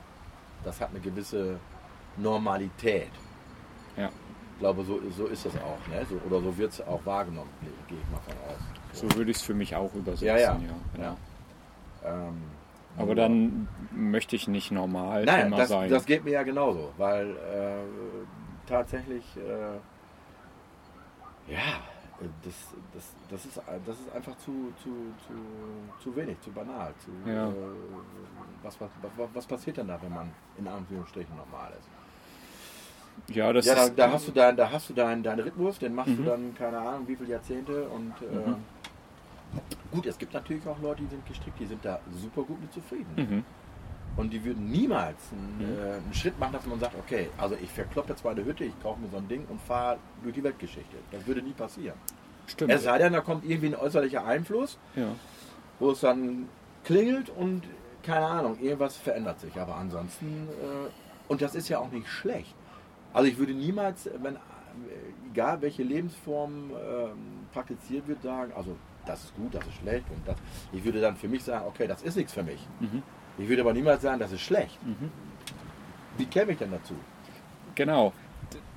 [0.65, 1.59] das hat eine gewisse
[2.17, 3.11] Normalität.
[3.97, 4.11] ja.
[4.55, 5.79] Ich glaube, so, so ist das auch.
[5.89, 6.05] Ne?
[6.11, 7.49] So, oder so wird es auch wahrgenommen,
[7.87, 8.59] gehe ich mal von aus.
[8.93, 10.27] So würde ich es für mich auch übersetzen.
[10.27, 10.59] Ja, ja.
[10.97, 11.17] genau.
[12.05, 12.43] Ähm,
[12.97, 15.89] Aber dann möchte ich nicht normal Nein, immer das, sein.
[15.89, 19.77] das geht mir ja genauso, weil äh, tatsächlich, äh,
[21.53, 21.79] ja,
[22.45, 22.55] das,
[22.95, 24.91] das, das, ist, das ist einfach zu, zu,
[25.27, 25.35] zu,
[26.03, 26.93] zu wenig, zu banal.
[27.05, 27.49] Zu, Ja.
[27.49, 27.53] äh,
[28.63, 31.89] was, was, was, was passiert denn da, wenn man in Anführungsstrichen normal ist?
[33.37, 35.95] ja, das ja, da, da hast du deinen da hast du deinen deinen Rhythmus, den
[35.95, 36.17] machst Mhm.
[36.19, 38.65] du dann, keine Ahnung, wie viele Jahrzehnte und äh, Mhm.
[39.91, 42.73] gut, es gibt natürlich auch Leute, die sind gestrickt, die sind da super gut mit
[42.73, 43.07] zufrieden.
[43.17, 43.45] Mhm.
[44.19, 45.79] Und die würden niemals einen, Mhm.
[45.79, 48.79] äh, einen Schritt machen, dass man sagt, okay, also ich verkloppe jetzt meine Hütte, ich
[48.83, 50.97] kaufe mir so ein Ding und fahre durch die Weltgeschichte.
[51.13, 51.97] Das würde nie passieren.
[52.49, 52.73] Stimmt.
[52.73, 55.07] Es sei denn, da kommt irgendwie ein äußerlicher Einfluss, ja.
[55.79, 56.49] wo es dann
[56.85, 57.63] klingelt und
[58.03, 59.55] keine Ahnung, irgendwas verändert sich.
[59.61, 62.55] Aber ansonsten, äh, und das ist ja auch nicht schlecht.
[63.13, 64.39] Also ich würde niemals, wenn, äh,
[65.31, 67.11] egal welche Lebensform ähm,
[67.53, 68.77] praktiziert wird, sagen, also
[69.07, 70.37] das ist gut, das ist schlecht und das.
[70.73, 72.67] Ich würde dann für mich sagen, okay, das ist nichts für mich.
[72.81, 73.03] Mhm.
[73.39, 74.79] Ich würde aber niemals sagen, das ist schlecht.
[74.85, 75.11] Mhm.
[76.17, 76.95] Wie käme ich denn dazu?
[77.75, 78.13] Genau.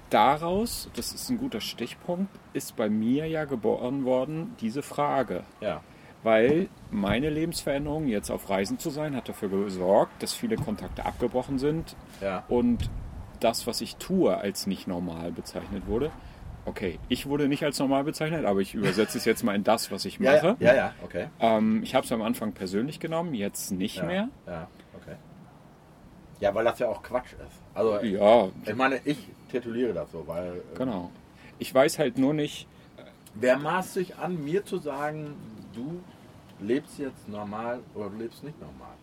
[0.10, 5.44] Daraus, das ist ein guter Stichpunkt, ist bei mir ja geboren worden diese Frage.
[5.62, 5.82] Ja.
[6.24, 11.58] Weil meine Lebensveränderung, jetzt auf Reisen zu sein, hat dafür gesorgt, dass viele Kontakte abgebrochen
[11.58, 12.44] sind Ja.
[12.50, 12.90] und
[13.40, 16.12] das, was ich tue, als nicht normal bezeichnet wurde.
[16.66, 19.92] Okay, ich wurde nicht als normal bezeichnet, aber ich übersetze es jetzt mal in das,
[19.92, 20.56] was ich mache.
[20.60, 21.28] ja, ja, ja, okay.
[21.40, 24.30] Ähm, ich habe es am Anfang persönlich genommen, jetzt nicht Ja, mehr.
[24.46, 25.16] Ja, okay.
[26.40, 27.62] Ja, weil das ja auch Quatsch ist.
[27.74, 29.18] Also, Ja, ich meine, ich
[29.50, 30.58] tituliere das so, weil.
[30.58, 31.10] äh, genau.
[31.60, 32.68] Ich weiß halt nur nicht,
[33.34, 35.36] Wer maßt sich an, mir zu sagen,
[35.74, 36.02] du
[36.60, 38.94] lebst jetzt normal oder du lebst nicht normal?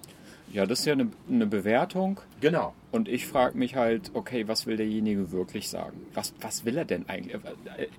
[0.53, 2.75] Ja, das ist ja eine, eine Bewertung Genau.
[2.91, 6.01] und ich frage mich halt, okay, was will derjenige wirklich sagen?
[6.15, 7.37] Was, was will er denn eigentlich?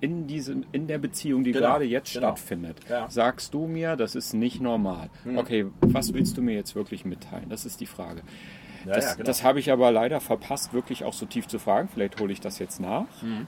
[0.00, 2.28] In, diesem, in der Beziehung, die Genau, gerade jetzt genau.
[2.28, 3.08] stattfindet, Ja.
[3.10, 5.10] sagst du mir, das ist nicht normal.
[5.24, 5.38] Hm.
[5.38, 7.48] Okay, was willst du mir jetzt wirklich mitteilen?
[7.48, 8.22] Das ist die Frage.
[8.86, 9.24] Ja, das ja, genau.
[9.26, 11.88] das habe ich aber leider verpasst, wirklich auch so tief zu fragen.
[11.92, 13.04] Vielleicht hole ich das jetzt nach.
[13.22, 13.46] Mhm.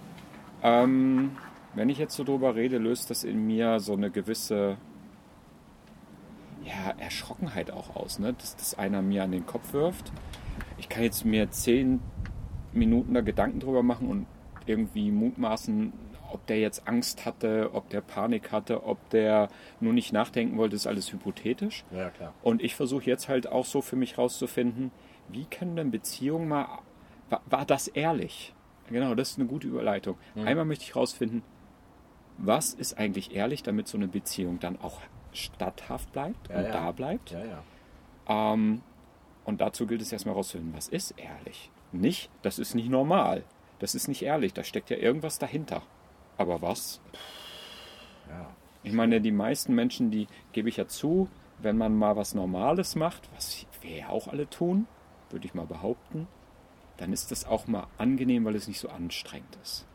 [0.63, 1.31] Ähm,
[1.75, 4.77] wenn ich jetzt so drüber rede, löst das in mir so eine gewisse
[6.65, 8.33] ja, Erschrockenheit auch aus, ne?
[8.33, 10.13] dass das einer mir an den Kopf wirft.
[10.79, 12.01] Ich kann jetzt mir zehn
[12.73, 14.27] Minuten da Gedanken drüber machen und
[14.67, 15.93] irgendwie mutmaßen,
[16.33, 19.49] ob der jetzt Angst hatte, ob der Panik hatte, ob der
[19.81, 21.85] nur nicht nachdenken wollte, ist alles hypothetisch.
[21.91, 22.33] Ja, klar.
[22.43, 24.91] Und ich versuche jetzt halt auch so für mich rauszufinden,
[25.29, 26.67] wie können denn Beziehungen mal,
[27.29, 28.55] war, war das ehrlich?
[28.89, 30.17] Genau, das ist eine gute Überleitung.
[30.35, 30.47] Mhm.
[30.47, 31.43] Einmal möchte ich rausfinden,
[32.39, 35.01] was ist eigentlich ehrlich, damit so eine Beziehung dann auch
[35.33, 36.71] statthaft bleibt Ja, und ja.
[36.71, 37.31] da bleibt.
[37.31, 37.63] Ja, ja.
[38.29, 38.83] Ähm,
[39.45, 41.71] und dazu gilt es erstmal rauszufinden, was ist ehrlich?
[41.91, 43.45] Nicht, das ist nicht normal.
[43.79, 45.83] Das ist nicht ehrlich, da steckt ja irgendwas dahinter.
[46.39, 47.01] Aber was?
[48.29, 48.47] ja.
[48.85, 52.97] Ich meine, die meisten Menschen, die gebe ich ja zu, wenn man mal was Normales
[52.97, 54.87] macht, was wir ja auch alle tun,
[55.31, 56.27] würde ich mal behaupten,
[56.97, 59.87] dann ist das auch mal angenehm, weil es nicht so anstrengend ist.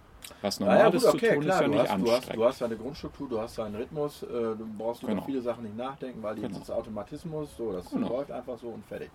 [0.42, 1.56] Was Ja, ja, Normales gut, okay, zu tun klar.
[1.56, 2.36] ist ja du, nicht hast, du, hast, anstrengend.
[2.42, 5.24] du hast deine Grundstruktur, du hast deinen Rhythmus, äh, du brauchst über Genau.
[5.26, 6.48] viele Sachen nicht nachdenken, weil Genau.
[6.50, 8.10] das ist Automatismus, so, das Genau.
[8.10, 9.10] läuft einfach so und fertig.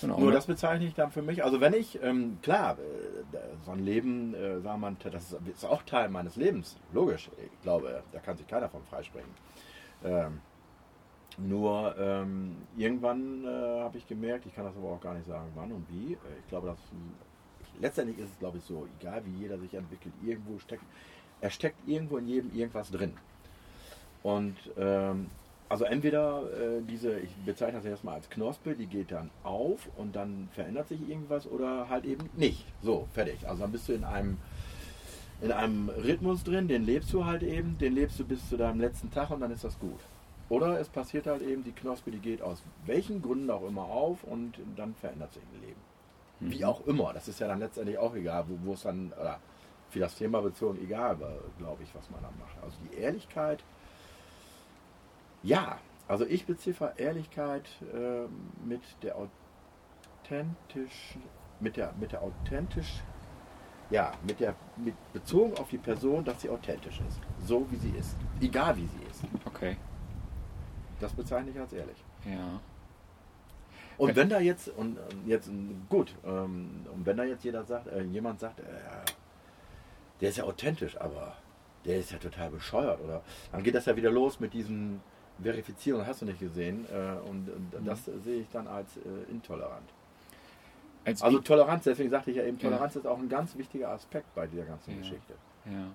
[0.00, 0.34] genau, Nur ne?
[0.34, 4.34] das bezeichne ich dann für mich, also wenn ich, ähm, klar, äh, so ein Leben,
[4.34, 8.18] äh, sagen wir mal, das ist, ist auch Teil meines Lebens, logisch, ich glaube, da
[8.20, 9.30] kann sich keiner von freisprechen.
[10.04, 10.40] Ähm,
[11.38, 15.50] nur ähm, irgendwann äh, habe ich gemerkt, ich kann das aber auch gar nicht sagen,
[15.54, 16.78] wann und wie, äh, ich glaube, dass
[17.80, 20.84] letztendlich ist es, glaube ich, so, egal wie jeder sich entwickelt, irgendwo steckt,
[21.40, 23.12] er steckt irgendwo in jedem irgendwas drin.
[24.22, 25.26] Und ähm,
[25.68, 30.14] also entweder äh, diese, ich bezeichne das erstmal als Knospe, die geht dann auf und
[30.14, 32.64] dann verändert sich irgendwas oder halt eben nicht.
[32.82, 33.46] So, fertig.
[33.48, 34.38] Also dann bist du in einem
[35.42, 38.80] in einem Rhythmus drin, den lebst du halt eben, den lebst du bis zu deinem
[38.80, 40.00] letzten Tag und dann ist das gut.
[40.48, 44.24] Oder es passiert halt eben, die Knospe, die geht aus welchen Gründen auch immer auf
[44.24, 45.80] und dann verändert sich ein Leben.
[46.40, 49.40] Wie auch immer, das ist ja dann letztendlich auch egal, wo, wo es dann, oder
[49.88, 51.16] für das Thema bezogen, egal,
[51.58, 52.56] glaube ich, was man dann macht.
[52.62, 53.64] Also die Ehrlichkeit,
[55.42, 58.26] ja, also ich beziffer Ehrlichkeit äh,
[58.66, 61.22] mit der authentischen,
[61.60, 63.02] mit der, mit der authentisch,
[63.90, 67.20] ja, mit der, mit bezogen auf die Person, dass sie authentisch ist.
[67.44, 68.16] So wie sie ist.
[68.40, 69.24] Egal wie sie ist.
[69.44, 69.76] Okay.
[71.00, 72.04] Das bezeichne ich als ehrlich.
[72.24, 72.60] Ja.
[73.98, 75.50] Und wenn da jetzt, und und jetzt,
[75.88, 78.64] gut, ähm, und wenn da jetzt jeder sagt, äh, jemand sagt, äh,
[80.20, 81.36] der ist ja authentisch, aber
[81.84, 83.22] der ist ja total bescheuert, oder?
[83.52, 85.00] Dann geht das ja wieder los mit diesem
[85.42, 88.98] Verifizieren, hast du nicht gesehen, äh, und, und das sehe ich dann als
[89.30, 89.88] intolerant.
[91.04, 92.64] Als Also Toleranz, deswegen sagte ich ja eben, Ja.
[92.68, 94.98] Toleranz ist auch ein ganz wichtiger Aspekt bei dieser ganzen Ja.
[94.98, 95.34] Geschichte.
[95.66, 95.88] Ja.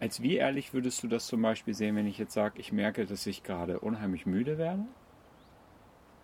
[0.00, 3.04] Als wie ehrlich würdest du das zum Beispiel sehen, wenn ich jetzt sage, ich merke,
[3.06, 4.84] dass ich gerade unheimlich müde werde?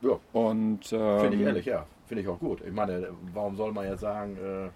[0.03, 1.87] Ja, Und ähm, finde ich ehrlich, ja.
[2.07, 2.61] Finde ich auch gut.
[2.67, 4.71] Ich meine, warum soll man jetzt sagen, äh, äh,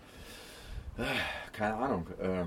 [1.53, 2.45] keine Ahnung, äh,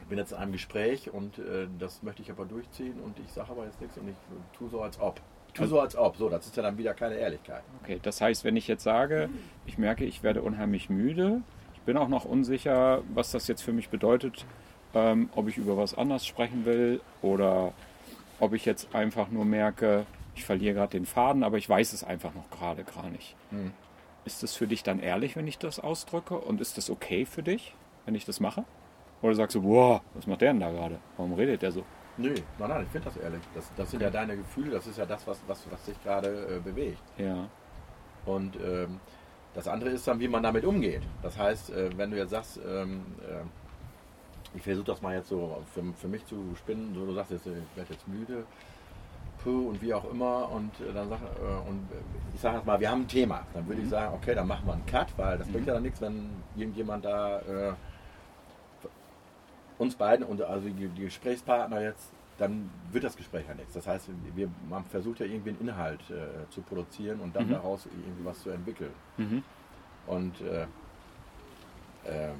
[0.00, 3.32] ich bin jetzt in einem Gespräch und äh, das möchte ich aber durchziehen und ich
[3.32, 4.14] sage aber jetzt nichts und ich
[4.56, 5.20] tue so als ob.
[5.48, 6.16] Ich tue so als ob.
[6.16, 7.62] So, das ist ja dann wieder keine Ehrlichkeit.
[7.82, 9.28] Okay, das heißt, wenn ich jetzt sage,
[9.66, 11.42] ich merke, ich werde unheimlich müde,
[11.74, 14.46] ich bin auch noch unsicher, was das jetzt für mich bedeutet,
[14.94, 17.72] ähm, ob ich über was anderes sprechen will oder
[18.38, 22.04] ob ich jetzt einfach nur merke, ich verliere gerade den Faden, aber ich weiß es
[22.04, 23.34] einfach noch gerade gar nicht.
[23.50, 23.72] Hm.
[24.24, 26.36] Ist das für dich dann ehrlich, wenn ich das ausdrücke?
[26.36, 28.64] Und ist das okay für dich, wenn ich das mache?
[29.22, 30.98] Oder sagst du, boah, was macht der denn da gerade?
[31.16, 31.84] Warum redet der so?
[32.18, 33.40] Nö, nein, nein, ich finde das ehrlich.
[33.54, 36.56] Das, das sind ja deine Gefühle, das ist ja das, was, was, was dich gerade
[36.56, 37.02] äh, bewegt.
[37.18, 37.48] Ja.
[38.26, 39.00] Und ähm,
[39.54, 41.02] das andere ist dann, wie man damit umgeht.
[41.22, 45.62] Das heißt, äh, wenn du jetzt sagst, ähm, äh, ich versuche das mal jetzt so
[45.72, 48.44] für, für mich zu spinnen, so du sagst jetzt, ich werde jetzt müde,
[49.50, 51.86] und wie auch immer, und äh, dann sag, äh, und
[52.34, 53.46] ich sage jetzt mal, wir haben ein Thema.
[53.54, 55.82] Dann würde ich sagen, okay, dann machen wir einen Cut, weil das bringt ja dann
[55.82, 57.72] nichts, wenn irgendjemand da äh,
[59.78, 63.74] uns beiden und also die, die Gesprächspartner jetzt, dann wird das Gespräch ja nichts.
[63.74, 67.52] Das heißt, wir, man versucht ja irgendwie einen Inhalt äh, zu produzieren und dann Mhm.
[67.52, 68.92] daraus irgendwie was zu entwickeln.
[69.16, 69.42] Mhm.
[70.06, 70.66] Und äh,
[72.06, 72.36] ähm,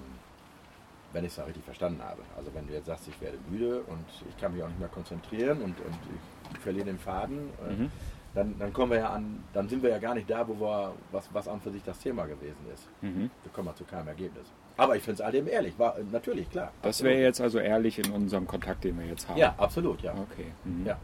[1.12, 4.04] wenn ich es richtig verstanden habe, also wenn du jetzt sagst, ich werde müde und
[4.28, 7.90] ich kann mich auch nicht mehr konzentrieren und, und ich verliere den Faden, äh, Mhm.
[8.34, 10.92] dann, dann kommen wir ja an, dann sind wir ja gar nicht da, wo wir,
[11.12, 12.88] was, was an für sich das Thema gewesen ist.
[13.02, 13.30] Mhm.
[13.42, 14.46] Wir kommen ja zu keinem Ergebnis.
[14.76, 16.70] Aber ich finde es all dem ehrlich, war, äh, natürlich, klar.
[16.82, 19.38] Das wäre jetzt also ehrlich in unserem Kontakt, den wir jetzt haben.
[19.38, 20.12] Ja, absolut, ja.
[20.12, 20.46] Okay.
[20.64, 20.86] Mhm.
[20.86, 20.98] Ja.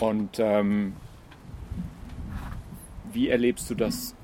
[0.00, 0.94] Und ähm,
[3.12, 4.14] wie erlebst du das,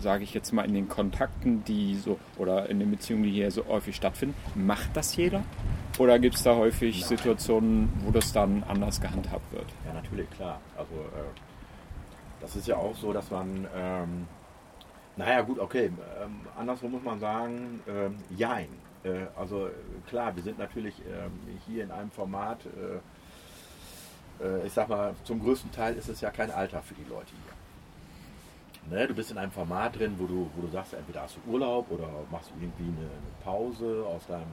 [0.00, 3.50] sage ich jetzt mal, in den Kontakten, die so, oder in den Beziehungen, die hier
[3.50, 4.34] so häufig stattfinden?
[4.54, 5.42] Macht das jeder?
[5.98, 7.08] Oder gibt es da häufig Nein.
[7.08, 9.66] Situationen, wo das dann anders gehandhabt wird?
[9.86, 10.60] Ja, natürlich, klar.
[10.76, 11.40] Also äh,
[12.40, 14.26] das ist ja auch so, dass man, ähm,
[15.16, 15.86] naja gut, okay,
[16.22, 18.68] ähm, andersrum muss man sagen, ähm, jein.
[19.02, 19.68] Äh, also
[20.08, 21.32] klar, wir sind natürlich ähm,
[21.66, 22.60] hier in einem Format,
[24.40, 27.08] äh, äh, ich sag mal, zum größten Teil ist es ja kein Alter für die
[27.08, 27.47] Leute hier.
[28.90, 31.50] Ne, du bist in einem Format drin, wo du, wo du sagst, entweder hast du
[31.50, 34.52] Urlaub oder machst irgendwie eine, eine Pause aus deinem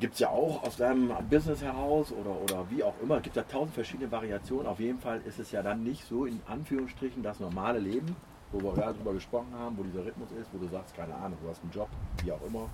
[0.00, 3.18] Gibt es ja auch aus deinem Business heraus oder, oder wie auch immer.
[3.18, 4.66] Es gibt ja tausend verschiedene Variationen.
[4.66, 8.16] Auf jeden Fall ist es ja dann nicht so in Anführungsstrichen das normale Leben,
[8.50, 11.38] wo wir gerade drüber gesprochen haben, wo dieser Rhythmus ist, wo du sagst, keine Ahnung,
[11.40, 11.88] du hast einen Job,
[12.24, 12.68] wie auch immer.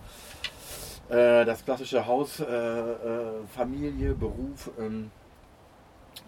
[1.11, 5.11] Äh, das klassische Haus, äh, äh, Familie, Beruf, ähm,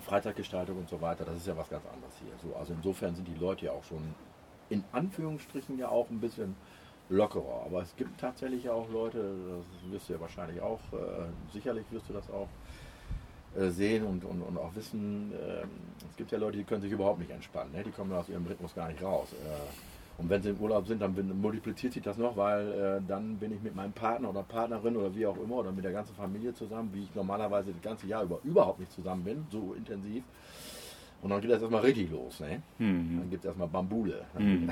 [0.04, 2.32] Freizeitgestaltung und so weiter, das ist ja was ganz anderes hier.
[2.42, 4.14] So, also insofern sind die Leute ja auch schon
[4.70, 6.56] in Anführungsstrichen ja auch ein bisschen
[7.08, 7.64] lockerer.
[7.66, 12.08] Aber es gibt tatsächlich auch Leute, das wirst du ja wahrscheinlich auch, äh, sicherlich wirst
[12.08, 12.48] du das auch
[13.56, 15.70] äh, sehen und, und, und auch wissen, ähm,
[16.10, 17.82] es gibt ja Leute, die können sich überhaupt nicht entspannen, ne?
[17.82, 19.28] die kommen aus ihrem Rhythmus gar nicht raus.
[20.16, 23.52] Und wenn sie im Urlaub sind, dann multipliziert sich das noch, weil äh, dann bin
[23.52, 26.54] ich mit meinem Partner oder Partnerin oder wie auch immer oder mit der ganzen Familie
[26.54, 30.22] zusammen, wie ich normalerweise das ganze Jahr über überhaupt nicht zusammen bin, so intensiv.
[31.20, 32.38] Und dann geht das erstmal richtig los.
[32.40, 32.62] Ne?
[32.78, 33.30] Dann Mhm.
[33.30, 34.22] gibt es erstmal Bambule.
[34.38, 34.70] Mhm.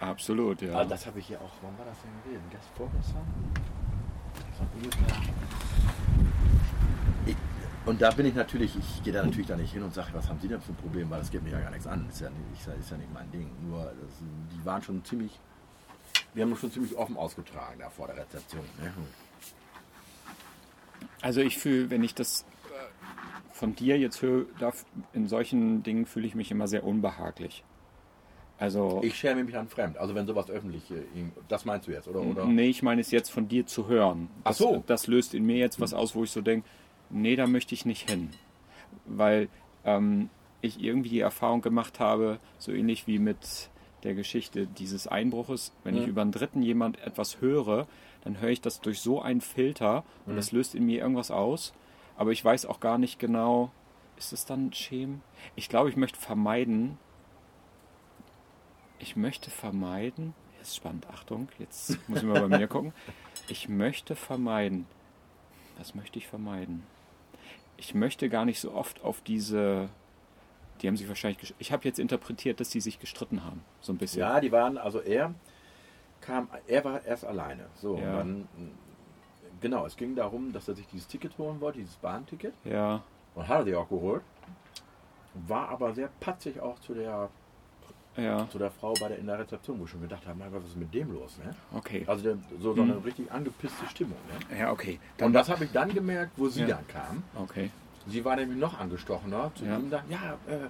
[0.00, 0.74] Absolut, ja.
[0.80, 1.52] Ah, das habe ich hier auch.
[1.62, 2.44] Wann war das denn gewesen?
[2.50, 3.22] Gest vorgestern?
[4.58, 5.32] So ungefähr.
[7.84, 10.28] Und da bin ich natürlich, ich gehe da natürlich da nicht hin und sage, was
[10.28, 12.06] haben Sie denn für ein Problem, weil das geht mir ja gar nichts an.
[12.08, 13.50] Ist ja nicht, ist ja, nicht mein Ding.
[13.68, 14.12] Nur, das,
[14.54, 15.40] die waren schon ziemlich,
[16.32, 18.62] wir haben uns schon ziemlich offen ausgetragen da vor der Rezeption.
[18.80, 18.92] Ne?
[21.20, 24.46] Also ich fühle, wenn ich das äh, von dir jetzt höre,
[25.12, 27.64] in solchen Dingen fühle ich mich immer sehr unbehaglich.
[28.58, 29.98] Also Ich schäme mich dann fremd.
[29.98, 31.02] Also wenn sowas öffentlich, äh,
[31.48, 32.20] das meinst du jetzt, oder?
[32.20, 32.44] oder?
[32.44, 34.28] nee, ich meine es jetzt von dir zu hören.
[34.44, 34.84] Ach Das, so.
[34.86, 36.68] das löst in mir jetzt was aus, wo ich so denke,
[37.12, 38.30] nee, da möchte ich nicht hin.
[39.06, 39.48] Weil
[39.84, 43.68] ähm, ich irgendwie die Erfahrung gemacht habe, so ähnlich wie mit
[44.02, 46.10] der Geschichte dieses Einbruches, wenn ich Mhm.
[46.10, 47.86] über einen Dritten jemand etwas höre,
[48.24, 50.36] dann höre ich das durch so einen Filter und Mhm.
[50.36, 51.72] das löst in mir irgendwas aus.
[52.16, 53.70] Aber ich weiß auch gar nicht genau,
[54.16, 55.22] ist es dann Schämen?
[55.56, 56.98] Ich glaube, ich möchte vermeiden,
[58.98, 62.92] ich möchte vermeiden, jetzt spannend, Achtung, jetzt muss ich mal bei mir gucken.
[63.48, 64.86] Ich möchte vermeiden,
[65.76, 66.84] was möchte ich vermeiden?
[67.82, 69.88] Ich möchte gar nicht so oft auf diese.
[70.80, 71.52] Die haben sich wahrscheinlich.
[71.58, 73.64] Ich habe jetzt interpretiert, dass die sich gestritten haben.
[73.80, 74.20] So ein bisschen.
[74.20, 75.34] Ja, die waren, also er
[76.20, 77.66] kam, er war erst alleine.
[77.74, 78.02] So, Ja.
[78.04, 78.48] und dann,
[79.60, 82.54] genau, es ging darum, dass er sich dieses Ticket holen wollte, dieses Bahnticket.
[82.64, 83.02] Ja.
[83.34, 84.22] Und hat er sich auch geholt.
[85.48, 87.30] War aber sehr patzig auch zu der,
[88.16, 88.46] Ja.
[88.50, 90.62] zu der Frau bei der, in der Rezeption, wo ich schon gedacht habe, mein Gott,
[90.62, 91.38] was ist mit dem los?
[91.38, 91.50] Ne?
[91.74, 92.04] Okay.
[92.06, 94.18] Also der, so, so eine richtig angepisste Stimmung.
[94.50, 94.58] Ne?
[94.58, 95.00] Ja, okay.
[95.20, 96.76] Und das habe ich dann gemerkt, wo sie Ja.
[96.76, 97.22] dann kam.
[97.34, 97.70] Okay.
[98.06, 99.50] Sie war nämlich noch angestochener.
[99.54, 99.78] Zu Ja.
[99.78, 100.68] ihm dann, ja, äh,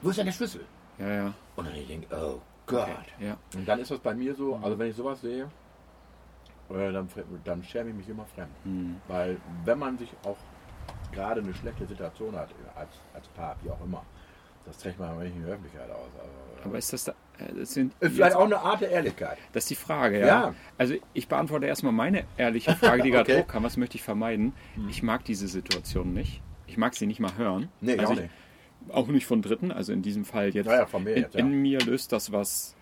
[0.00, 0.64] wo ist denn der Schlüssel?
[0.98, 1.34] Ja, ja.
[1.56, 2.88] Und dann ich denke, oh Gott.
[3.20, 3.36] Ja.
[3.54, 5.50] Und dann ist das bei mir so, also wenn ich sowas sehe,
[6.70, 7.08] äh, dann,
[7.44, 8.52] dann schäme ich mich immer fremd.
[8.64, 8.96] Hm.
[9.08, 10.38] Weil wenn man sich auch
[11.12, 14.02] gerade eine schlechte Situation hat, als, als Paar, wie auch immer,
[14.66, 16.08] das trägt man aber nicht in der Öffentlichkeit aus.
[16.18, 17.12] Also, Aber ist das da.
[17.38, 19.38] äh, Das sind ist vielleicht auch eine Art der Ehrlichkeit.
[19.52, 20.26] Das ist die Frage, ja.
[20.26, 20.54] Ja.
[20.78, 23.40] Also ich beantworte erstmal meine ehrliche Frage, die gerade Okay.
[23.40, 23.42] Hm.
[23.44, 23.62] hochkam.
[23.64, 24.52] Was möchte ich vermeiden?
[24.88, 26.40] Ich mag diese Situation nicht.
[26.66, 27.68] Ich mag sie nicht mal hören.
[27.80, 28.30] Nee, also auch ich, nicht.
[28.90, 29.70] Auch nicht von Dritten.
[29.72, 30.66] Also in diesem Fall jetzt.
[30.66, 31.40] Ja, ja, von mir in, jetzt, ja.
[31.40, 32.74] in mir löst das was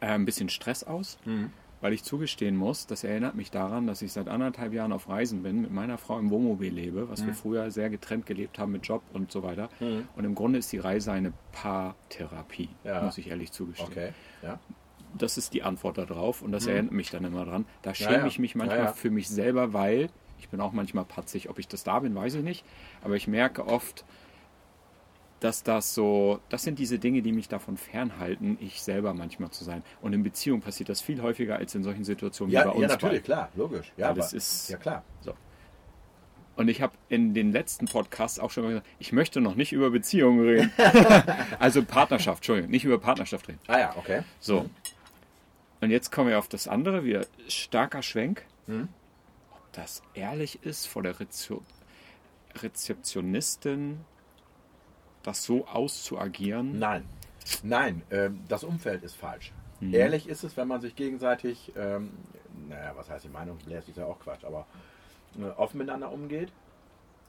[0.00, 1.18] äh, ein bisschen Stress aus.
[1.24, 1.52] Mhm.
[1.82, 5.42] Weil ich zugestehen muss, das erinnert mich daran, dass ich seit anderthalb Jahren auf Reisen
[5.42, 7.36] bin, mit meiner Frau im Wohnmobil lebe, was wir Mhm.
[7.36, 9.68] früher sehr getrennt gelebt haben mit Job und so weiter.
[10.16, 13.02] Und im Grunde ist die Reise eine Paartherapie, Ja.
[13.02, 14.12] muss ich ehrlich zugestehen Okay,
[14.42, 14.58] ja.
[15.16, 17.66] das ist die Antwort darauf und das erinnert mich dann immer dran.
[17.82, 18.20] Da schäme Mhm.
[18.20, 18.26] ja.
[18.26, 20.08] ich mich manchmal für mich selber, weil
[20.38, 21.48] ich bin auch manchmal patzig.
[21.48, 22.64] Ob ich das da bin, weiß ich nicht.
[23.02, 24.04] Aber ich merke oft,
[25.46, 29.62] dass das so, das sind diese Dinge, die mich davon fernhalten, ich selber manchmal zu
[29.62, 29.84] sein.
[30.02, 32.82] Und in Beziehung passiert das viel häufiger als in solchen Situationen Ja, wie bei uns.
[32.82, 33.24] ja, natürlich, beiden.
[33.24, 33.92] klar, logisch.
[33.96, 35.04] Ja, aber, das ist- ja klar.
[35.20, 35.34] So.
[36.56, 39.72] Und ich habe in den letzten Podcasts auch schon mal gesagt, ich möchte noch nicht
[39.72, 40.72] über Beziehungen reden.
[41.60, 43.60] also Partnerschaft, Entschuldigung, nicht über Partnerschaft reden.
[43.68, 44.22] Ah ja, okay.
[44.40, 44.68] So.
[45.80, 48.44] Und jetzt kommen wir auf das andere, wieder starker Schwenk.
[48.66, 48.88] Mhm.
[49.52, 51.62] Ob das ehrlich ist, vor der Rezio
[52.62, 54.00] Rezeptionistin
[55.26, 56.78] das so auszuagieren.
[56.78, 57.04] Nein,
[57.62, 59.52] nein, ähm, das Umfeld ist falsch.
[59.80, 59.94] Mhm.
[59.94, 62.10] Ehrlich ist es, wenn man sich gegenseitig, ähm,
[62.68, 64.66] naja, was heißt die Meinung, bläst ist ja auch Quatsch, aber
[65.38, 66.52] äh, offen miteinander umgeht,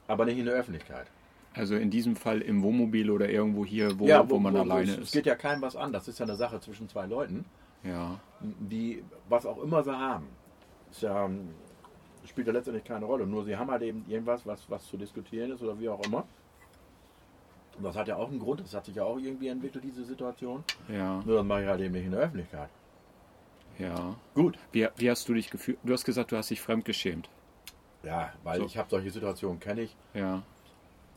[0.06, 1.06] aber nicht in der Öffentlichkeit.
[1.54, 4.98] Also in diesem Fall im Wohnmobil oder irgendwo hier, wo, ja, wo, man alleine es,
[4.98, 5.04] ist.
[5.06, 7.44] Es geht ja keinem was an, das ist ja eine Sache zwischen zwei Leuten,
[7.82, 8.20] ja.
[8.40, 10.26] die was auch immer sie haben.
[10.90, 11.48] Ist ja, ähm,
[12.26, 15.50] spielt ja letztendlich keine Rolle, nur sie haben halt eben irgendwas, was, was zu diskutieren
[15.50, 16.24] ist oder wie auch immer.
[17.78, 20.04] Und das hat ja auch einen Grund, das hat sich ja auch irgendwie entwickelt, diese
[20.04, 20.64] Situation.
[20.88, 22.68] Ja, Nur das mache ich halt eben nicht in der Öffentlichkeit.
[23.78, 24.14] ja.
[24.34, 24.58] Gut.
[24.72, 25.78] Wie, wie hast du dich gefühlt?
[25.84, 27.28] Du hast gesagt, du hast dich fremdgeschämt.
[28.02, 28.66] Ja, weil So.
[28.66, 30.42] ich habe solche Situationen, kenne ich Ja,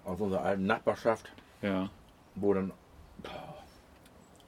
[0.06, 1.89] aus unserer alten Nachbarschaft, ja.
[2.36, 2.71] wo dann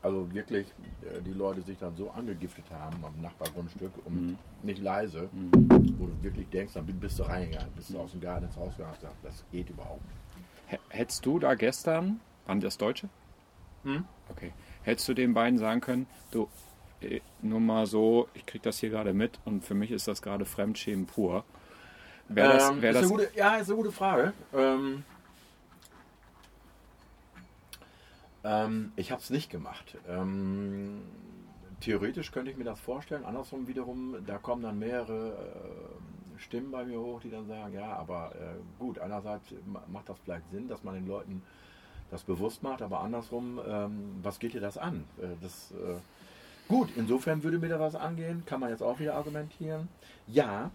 [0.02, 0.68] also wirklich
[1.02, 4.38] äh, die Leute sich dann so angegiftet haben am Nachbargrundstück und Mhm.
[4.64, 5.30] nicht leise,
[5.98, 8.76] wo du wirklich denkst, dann bist du reingegangen, bist du aus dem Garten ins Haus
[8.76, 10.18] gegangen, das geht überhaupt nicht.
[10.90, 13.10] Hättest du da gestern, waren das Deutsche?
[13.84, 14.06] Hm?
[14.30, 14.54] Okay.
[14.84, 16.50] Hättest du den beiden sagen können, du,
[17.02, 20.22] äh, nur mal so, ich krieg das hier gerade mit und für mich ist das
[20.22, 21.44] gerade Fremdschämen pur.
[22.30, 24.34] Wäre das, Ähm, wär ist das eine gute, ja, ist eine gute Frage.
[24.54, 25.04] Ähm,
[28.44, 29.98] ähm, ich habe es nicht gemacht.
[30.08, 31.02] Ähm,
[31.82, 33.26] theoretisch könnte ich mir das vorstellen.
[33.26, 37.96] Andersrum wiederum, da kommen dann mehrere äh, Stimmen bei mir hoch, die dann sagen, ja,
[37.96, 41.42] aber äh, gut, einerseits ma- macht das vielleicht Sinn, dass man den Leuten
[42.12, 45.06] das bewusst macht, aber andersrum, ähm, was geht dir das an?
[45.20, 45.96] Äh, das, äh,
[46.68, 49.88] gut, insofern würde mir da was angehen, kann man jetzt auch wieder argumentieren.
[50.28, 50.70] Ja,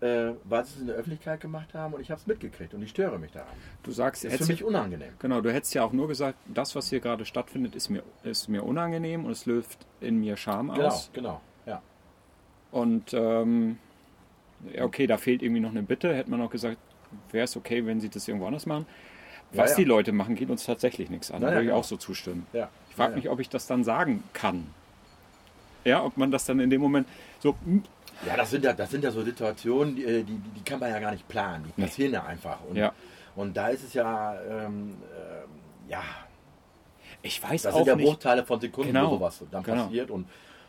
[0.00, 2.82] äh, weil sie es in der Öffentlichkeit gemacht haben und ich habe es mitgekriegt und
[2.82, 3.54] ich störe mich daran.
[3.84, 5.14] du sagst, Das ist für mich unangenehm.
[5.20, 8.48] Genau, du hättest ja auch nur gesagt, das, was hier gerade stattfindet, ist mir, ist
[8.48, 11.10] mir unangenehm und es löst in mir Scham Genau, aus.
[11.14, 11.40] genau.
[11.64, 11.80] Ja.
[12.72, 13.78] Und ähm,
[14.72, 16.14] ja, okay, da fehlt irgendwie noch eine Bitte.
[16.14, 16.76] Hätte man auch gesagt,
[17.32, 18.86] wäre es okay, wenn sie das irgendwo anders machen.
[19.52, 19.76] Ja, Was ja.
[19.78, 21.42] die Leute machen, geht uns tatsächlich nichts an.
[21.42, 21.80] Ja, Da ja, würde ich genau.
[21.80, 22.46] auch so zustimmen.
[22.52, 22.68] ja.
[22.90, 24.66] Ich frage ja, mich, ob ich das dann sagen kann.
[25.84, 27.06] Ja, ob man das dann in dem Moment
[27.40, 27.82] so, hm,
[28.26, 30.98] Ja, das sind ja, das sind ja so Situationen, die, die, die kann man ja
[31.00, 31.64] gar nicht planen.
[31.66, 31.86] Die Nee.
[31.88, 32.58] passieren ja einfach.
[32.68, 32.92] Und, Ja.
[33.36, 35.48] und da ist es ja, ähm, ähm,
[35.88, 36.02] ja,
[37.22, 38.06] ich weiß das auch sind ja nicht.
[38.06, 39.10] Bruchteile von Sekunden, Genau.
[39.10, 39.84] wo sowas dann Genau.
[39.84, 40.10] passiert.
[40.10, 40.26] Und,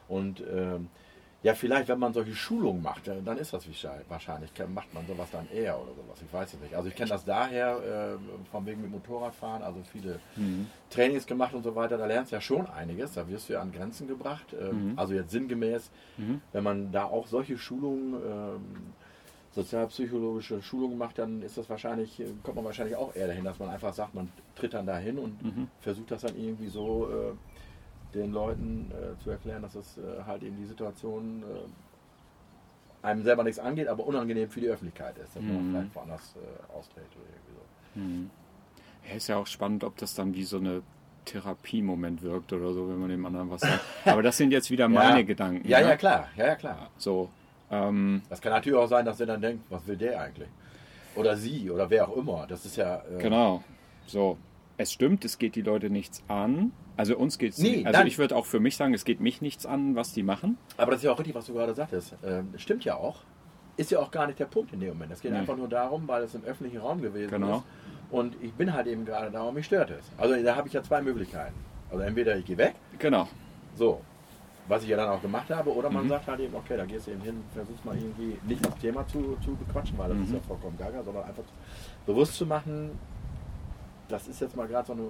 [0.08, 0.90] und ähm,
[1.46, 3.68] ja, vielleicht, wenn man solche Schulungen macht, äh, dann ist das
[4.10, 6.20] wahrscheinlich- macht man sowas dann eher oder sowas.
[6.26, 6.74] Ich weiß es nicht.
[6.74, 10.66] Also ich kenne das daher, äh, von wegen mit Motorradfahren, also viele Mhm.
[10.90, 13.62] Trainings gemacht und so weiter, da lernst du ja schon einiges, da wirst du ja
[13.62, 14.56] an Grenzen gebracht.
[14.60, 14.94] Ähm, Mhm.
[15.00, 16.42] Also jetzt sinngemäß, Mhm.
[16.52, 18.94] wenn man da auch solche Schulungen, ähm,
[19.52, 23.60] sozialpsychologische Schulungen macht, dann ist das wahrscheinlich, äh, kommt man wahrscheinlich auch eher dahin, dass
[23.60, 25.68] man einfach sagt, man tritt dann dahin und Mhm.
[25.80, 27.34] versucht das dann irgendwie so äh,
[28.16, 33.44] den Leuten äh, zu erklären, dass es äh, halt eben die Situation äh, einem selber
[33.44, 35.72] nichts angeht, aber unangenehm für die Öffentlichkeit ist, dass man Mhm.
[35.72, 38.02] vielleicht woanders äh, austritt oder irgendwie so.
[38.02, 38.30] Hm.
[39.10, 40.82] Ja, ist ja auch spannend, ob das dann wie so eine
[41.26, 43.82] Therapiemoment wirkt oder so, wenn man dem anderen was sagt.
[44.06, 45.26] Aber das sind jetzt wieder meine Ja.
[45.26, 45.68] Gedanken.
[45.68, 45.90] Ja, ne?
[45.90, 46.90] ja, klar, ja, ja, klar.
[46.98, 47.30] So,
[47.70, 50.50] ähm, Das kann natürlich auch sein, dass er dann denkt, was will der eigentlich?
[51.16, 52.46] Oder sie oder wer auch immer.
[52.48, 52.98] Das ist ja.
[53.10, 53.64] Äh, genau.
[54.08, 54.38] So,
[54.78, 56.72] es stimmt, es geht die Leute nichts an.
[56.98, 57.88] Also uns geht es Nee, nicht.
[57.88, 60.24] Also dann- ich würde auch für mich sagen, es geht mich nichts an, was die
[60.24, 60.58] machen.
[60.78, 62.16] Aber das ist ja auch richtig, was du gerade sagtest.
[62.26, 63.18] Ähm, stimmt ja auch.
[63.78, 65.12] Ist ja auch gar nicht der Punkt in dem Moment.
[65.12, 65.38] Es geht Nee.
[65.40, 67.58] einfach nur darum, weil es im öffentlichen Raum gewesen Genau.
[67.58, 67.64] ist.
[68.12, 70.06] Und ich bin halt eben gerade da und mich stört es.
[70.18, 71.56] Also da habe ich ja zwei Möglichkeiten.
[71.92, 73.28] Also entweder ich gehe weg, Genau.
[73.76, 74.00] so,
[74.70, 76.10] was ich ja dann auch gemacht habe, oder man Mhm.
[76.10, 79.06] sagt halt eben, okay, da gehst du eben hin, versuchst mal irgendwie nicht das Thema
[79.08, 80.36] zu, zu bequatschen, weil das ist Mhm.
[80.36, 81.44] ja vollkommen gaga, sondern einfach
[82.06, 82.92] bewusst zu machen,
[84.08, 85.10] das ist jetzt mal gerade so eine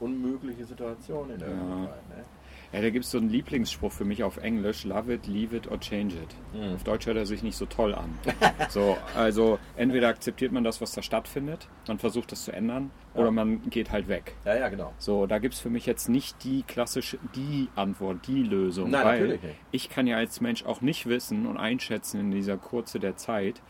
[0.00, 1.54] unmögliche Situation in der Ja.
[1.54, 2.08] Öffentlichkeit.
[2.08, 2.24] Ne?
[2.70, 5.70] Ja, da gibt es so einen Lieblingsspruch für mich auf Englisch: Love it, leave it
[5.70, 6.34] or change it.
[6.54, 6.74] Mhm.
[6.74, 8.10] Auf Deutsch hört er sich nicht so toll an.
[8.68, 13.22] so, also entweder akzeptiert man das, was da stattfindet, man versucht das zu ändern, Ja.
[13.22, 14.34] oder man geht halt weg.
[14.44, 14.92] Ja, ja, genau.
[14.98, 18.90] So, da gibt es für mich jetzt nicht die klassische, die Antwort, die Lösung.
[18.90, 19.54] Nein, weil natürlich nicht.
[19.70, 23.62] ich kann ja als Mensch auch nicht wissen und einschätzen in dieser Kurze der Zeit,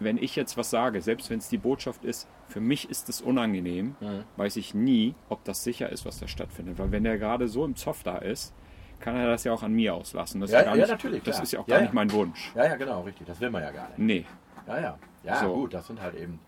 [0.00, 3.20] wenn ich jetzt was sage, selbst wenn es die Botschaft ist, für mich ist es
[3.20, 4.24] unangenehm, Mhm.
[4.36, 6.78] weiß ich nie, ob das sicher ist, was da stattfindet.
[6.78, 8.52] Weil wenn der gerade so im Zoff da ist,
[9.00, 10.40] kann er das ja auch an mir auslassen.
[10.40, 11.42] Das Ja, ist ja, ja, natürlich, Das klar.
[11.44, 12.52] ist ja auch Ja, gar nicht mein Wunsch.
[12.54, 13.26] Ja, ja, genau, richtig.
[13.26, 13.98] Das will man ja gar nicht.
[13.98, 14.24] Nee.
[14.66, 14.98] Ja, ja.
[15.22, 15.54] Ja, So.
[15.54, 16.38] gut, das sind halt eben.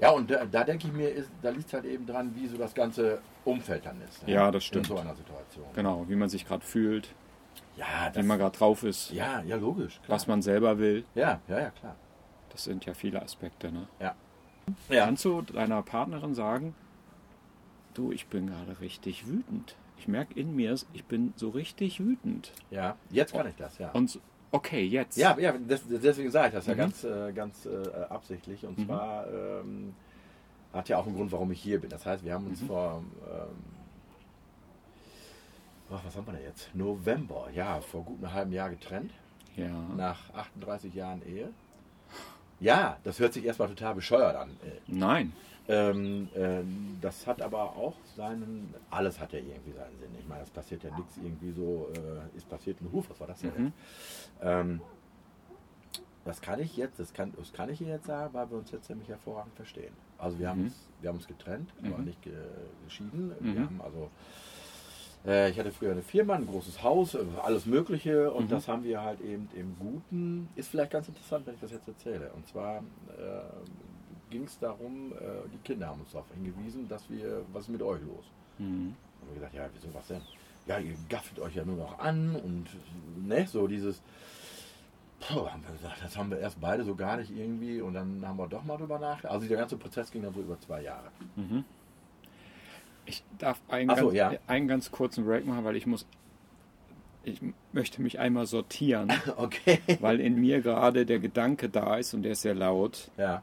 [0.00, 2.56] Ja, und da, da denke ich mir, ist, da liegt halt eben dran, wie so
[2.56, 4.26] das ganze Umfeld dann ist.
[4.26, 4.32] ne?
[4.34, 4.88] Ja, das stimmt.
[4.88, 5.66] In so einer Situation.
[5.74, 7.08] Genau, wie man sich gerade fühlt,
[7.76, 9.98] Ja, wie das, man gerade drauf ist, ja, ja, logisch.
[10.04, 10.14] Klar.
[10.16, 11.04] was man selber will.
[11.16, 11.96] Ja, ja, ja, klar.
[12.58, 13.70] Das sind ja viele Aspekte.
[13.70, 13.86] Ne?
[14.00, 14.16] Ja.
[14.88, 16.74] Kannst du deiner Partnerin sagen,
[17.94, 19.76] du, ich bin gerade richtig wütend.
[19.96, 22.50] Ich merke in mir, ich bin so richtig wütend.
[22.72, 23.92] Ja, jetzt kann ich das, ja.
[23.92, 24.18] Und
[24.50, 25.16] okay, jetzt.
[25.16, 26.78] Ja, ja das, deswegen sage ich das ja Mhm.
[26.78, 28.66] ganz, äh, ganz äh, absichtlich.
[28.66, 28.86] Und Mhm.
[28.86, 29.94] zwar ähm,
[30.72, 31.90] hat ja auch einen Grund, warum ich hier bin.
[31.90, 32.66] Das heißt, wir haben uns Mhm.
[32.66, 33.56] vor, ähm,
[35.92, 36.74] ach, was haben wir denn jetzt?
[36.74, 39.12] November, ja, vor gut einem halben Jahr getrennt.
[39.54, 39.70] ja.
[39.96, 41.50] Nach 38 Jahren Ehe.
[42.60, 44.50] Ja, das hört sich erstmal total bescheuert an.
[44.50, 45.32] Äh, Nein.
[45.70, 50.08] Ähm, ähm, das hat aber auch seinen, alles hat ja irgendwie seinen Sinn.
[50.18, 53.26] Ich meine, es passiert ja nichts irgendwie so, äh, ist passiert ein Huf, was war
[53.26, 53.52] das denn?
[53.64, 53.72] Mhm.
[54.40, 54.80] Ähm,
[56.24, 58.70] das kann ich jetzt, das kann, das kann ich hier jetzt sagen, weil wir uns
[58.70, 59.92] jetzt nämlich hervorragend verstehen.
[60.18, 60.64] Also wir haben Mhm.
[60.66, 62.04] uns, wir haben uns getrennt, aber Mhm.
[62.04, 62.32] nicht ge
[62.84, 63.28] geschieden.
[63.40, 63.54] Mhm.
[63.54, 64.10] Wir haben also,
[65.26, 68.48] äh, ich hatte früher eine Firma, ein großes Haus, äh, alles Mögliche und Mhm.
[68.50, 70.48] das haben wir halt eben im Guten.
[70.56, 72.30] Ist vielleicht ganz interessant, wenn ich das jetzt erzähle.
[72.34, 72.80] Und zwar äh,
[74.30, 75.12] ging es darum,
[75.52, 78.24] die Kinder haben uns darauf hingewiesen, dass wir, was ist mit euch los?
[78.58, 78.94] Mhm.
[79.20, 80.20] haben wir gesagt, ja, wieso was denn?
[80.66, 82.66] Ja, ihr gaffelt euch ja nur noch an und
[83.26, 84.02] ne, so dieses.
[85.20, 88.22] Puh, haben wir gesagt, das haben wir erst beide so gar nicht irgendwie und dann
[88.24, 89.32] haben wir doch mal drüber nachgedacht.
[89.32, 91.08] Also der ganze Prozess ging dann so über zwei Jahre.
[91.36, 91.64] Mhm.
[93.08, 94.32] Ich darf einen, so, ganz, ja.
[94.46, 96.06] einen ganz kurzen Break machen, weil ich muss.
[97.24, 97.40] Ich
[97.72, 99.80] möchte mich einmal sortieren, Okay.
[100.00, 103.10] weil in mir gerade der Gedanke da ist und der ist sehr laut.
[103.16, 103.42] Ja.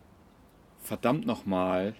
[0.82, 1.93] verdammt nochmal,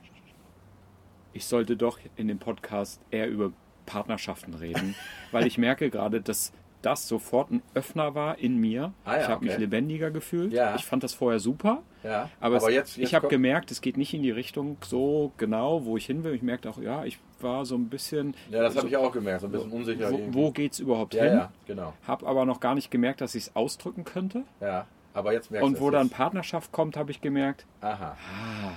[1.34, 3.52] ich sollte doch in dem Podcast eher über
[3.86, 4.96] Partnerschaften reden,
[5.32, 6.54] weil ich merke gerade, dass
[6.86, 8.94] das sofort ein Öffner war in mir.
[9.04, 9.62] Ah ja, ich habe mich okay.
[9.62, 10.54] lebendiger gefühlt.
[10.54, 10.76] Ja.
[10.76, 11.82] Ich fand das vorher super.
[12.04, 12.30] Ja.
[12.40, 15.86] Aber, es, jetzt, jetzt ich habe gemerkt, es geht nicht in die Richtung so genau,
[15.86, 16.36] wo ich hin will.
[16.36, 18.36] Ich merkte auch, ja, ich war so ein bisschen.
[18.52, 20.12] Ja, das habe so, ich auch gemerkt, so ein bisschen unsicher.
[20.12, 20.40] Wo, irgendwie.
[20.40, 21.34] wo geht's überhaupt ja, hin?
[21.34, 21.94] ja, genau.
[22.08, 24.44] Habe aber noch gar nicht gemerkt, dass ich es ausdrücken könnte.
[24.62, 24.86] Ja.
[25.16, 26.16] Aber jetzt merkst Und wo es dann jetzt.
[26.16, 28.16] Partnerschaft kommt, habe ich gemerkt, Aha.
[28.16, 28.72] Ah,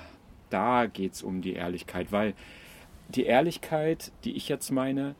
[0.48, 2.32] da geht es um die Ehrlichkeit, weil
[3.08, 5.14] die Ehrlichkeit, die ich jetzt meine,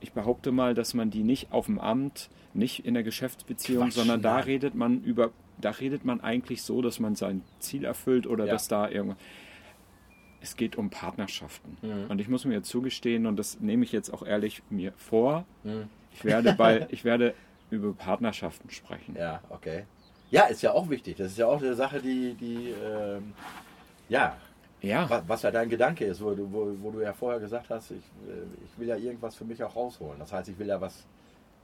[0.00, 3.94] ich behaupte mal, dass man die nicht auf dem Amt, nicht in der Geschäftsbeziehung, Quatsch,
[3.94, 5.30] sondern da redet man über,
[5.60, 8.52] da redet man eigentlich so, dass man sein Ziel erfüllt oder Ja.
[8.52, 9.18] dass da irgendwas.
[10.40, 11.76] Es geht um Partnerschaften.
[11.82, 12.06] Mhm.
[12.10, 15.44] Und ich muss mir jetzt zugestehen, und das nehme ich jetzt auch ehrlich mir vor,
[15.64, 15.88] Hm.
[16.14, 17.34] ich werde bei, ich werde
[17.70, 19.16] über Partnerschaften sprechen.
[19.18, 19.84] Ja, okay.
[20.30, 21.16] Ja, ist ja auch wichtig.
[21.16, 23.32] Das ist ja auch eine Sache, die, die ähm,
[24.08, 24.36] ja,
[24.80, 25.08] Ja.
[25.10, 27.90] wa- was ja dein Gedanke ist, wo du, wo, wo du ja vorher gesagt hast,
[27.90, 27.96] ich,
[28.28, 30.18] äh, ich will ja irgendwas für mich auch rausholen.
[30.18, 31.04] Das heißt, ich will ja was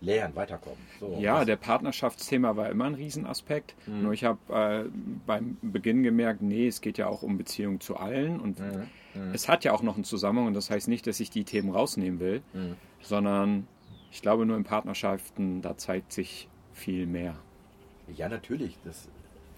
[0.01, 0.79] lernen, weiterkommen.
[1.01, 3.75] So, Ja, was, der Partnerschaftsthema war immer ein Riesenaspekt.
[3.87, 4.03] Mhm.
[4.03, 4.85] Nur ich habe äh,
[5.27, 8.41] beim Beginn gemerkt, nee, es geht ja auch um Beziehung zu allen.
[8.41, 8.89] Und Mhm.
[9.15, 9.33] Mhm.
[9.33, 10.49] es hat ja auch noch einen Zusammenhang.
[10.49, 12.75] Und das heißt nicht, dass ich die Themen rausnehmen will, Mhm.
[13.01, 13.67] sondern
[14.11, 17.37] ich glaube nur in Partnerschaften, da zeigt sich viel mehr.
[18.17, 18.77] Ja, natürlich.
[18.85, 19.09] Das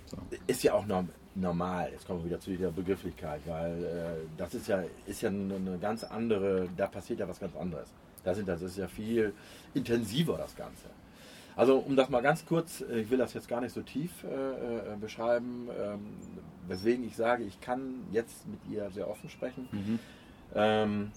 [0.07, 0.19] So.
[0.47, 1.91] ist ja auch norm normal.
[1.93, 5.78] Jetzt kommen wir wieder zu dieser Begrifflichkeit, weil äh, das ist ja, ist ja eine,
[5.80, 7.89] ganz andere, da passiert ja was ganz anderes.
[8.24, 9.32] Da sind, das ist ja viel
[9.74, 10.87] intensiver, das Ganze.
[11.55, 14.24] Also um das mal ganz kurz, äh, ich will das jetzt gar nicht so tief
[14.24, 16.01] äh, äh, beschreiben, ähm,
[16.66, 19.68] weswegen ich sage, ich kann jetzt mit ihr sehr offen sprechen.
[19.72, 19.99] Mhm.
[20.55, 21.12] Ähm,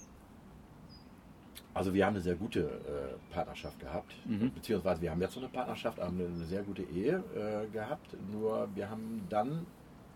[1.72, 4.50] also wir haben eine sehr gute äh, Partnerschaft gehabt, Mhm.
[4.52, 8.16] beziehungsweise wir haben jetzt so eine Partnerschaft, haben eine sehr gute Ehe äh, gehabt.
[8.32, 9.66] Nur wir haben dann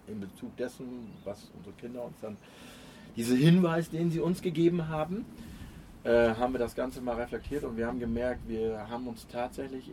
[0.08, 2.36] in Bezug dessen, was unsere Kinder uns dann,
[3.16, 5.24] diese Hinweis, den sie uns gegeben haben,
[6.04, 9.88] äh, haben wir das Ganze mal reflektiert und wir haben gemerkt, wir haben uns tatsächlich,
[9.88, 9.92] äh,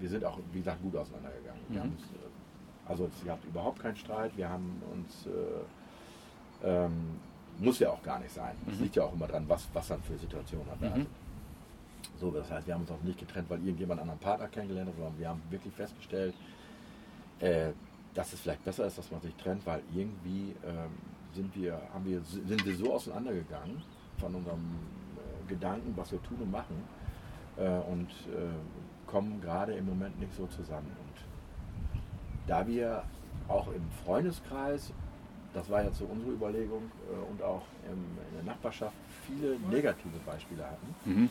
[0.00, 1.60] wir sind auch, wie gesagt, gut auseinandergegangen.
[1.68, 1.84] Wir Mhm.
[1.84, 6.92] haben uns, äh, also es gab überhaupt keinen Streit, wir haben uns, äh, ähm,
[7.58, 8.54] muss ja auch gar nicht sein.
[8.70, 8.82] Es Mhm.
[8.84, 10.80] liegt ja auch immer dran, was, was dann für Situationen hat.
[10.80, 10.86] Mhm.
[10.92, 11.06] Also,
[12.18, 14.88] so, das heißt, wir haben uns auch nicht getrennt, weil irgendjemand einen anderen Partner kennengelernt
[14.88, 16.34] hat, sondern wir haben wirklich festgestellt,
[17.40, 17.70] äh,
[18.14, 20.90] dass es vielleicht besser ist, dass man sich trennt, weil irgendwie ähm,
[21.34, 23.82] sind, wir, haben wir, sind wir so auseinandergegangen
[24.18, 24.60] von unserem
[25.16, 26.76] äh, Gedanken, was wir tun und machen
[27.56, 30.88] äh, und äh, kommen gerade im Moment nicht so zusammen.
[30.88, 33.04] Und da wir
[33.48, 34.92] auch im Freundeskreis,
[35.52, 37.98] das war jetzt so unsere Überlegung, äh, und auch im,
[38.30, 38.94] in der Nachbarschaft
[39.26, 41.30] viele negative Beispiele hatten, Mhm.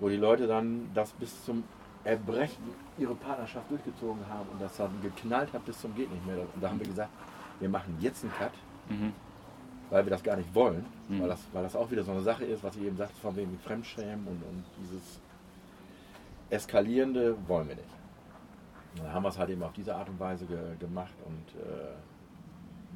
[0.00, 1.64] wo die Leute dann das bis zum
[2.04, 2.62] Erbrechen
[2.96, 6.38] ihre Partnerschaft durchgezogen haben und das dann geknallt hat bis zum geht nicht mehr.
[6.38, 7.10] Und da haben wir gesagt,
[7.60, 8.52] wir machen jetzt einen Cut,
[8.88, 9.12] Mhm.
[9.90, 11.20] weil wir das gar nicht wollen, Mhm.
[11.22, 13.36] weil, das, weil das auch wieder so eine Sache ist, was ich eben sagte, von
[13.36, 15.20] wegen Fremdschämen und, und dieses
[16.50, 17.88] Eskalierende wollen wir nicht.
[18.96, 21.60] Und dann haben wir es halt eben auf diese Art und Weise ge gemacht und
[21.60, 21.94] äh,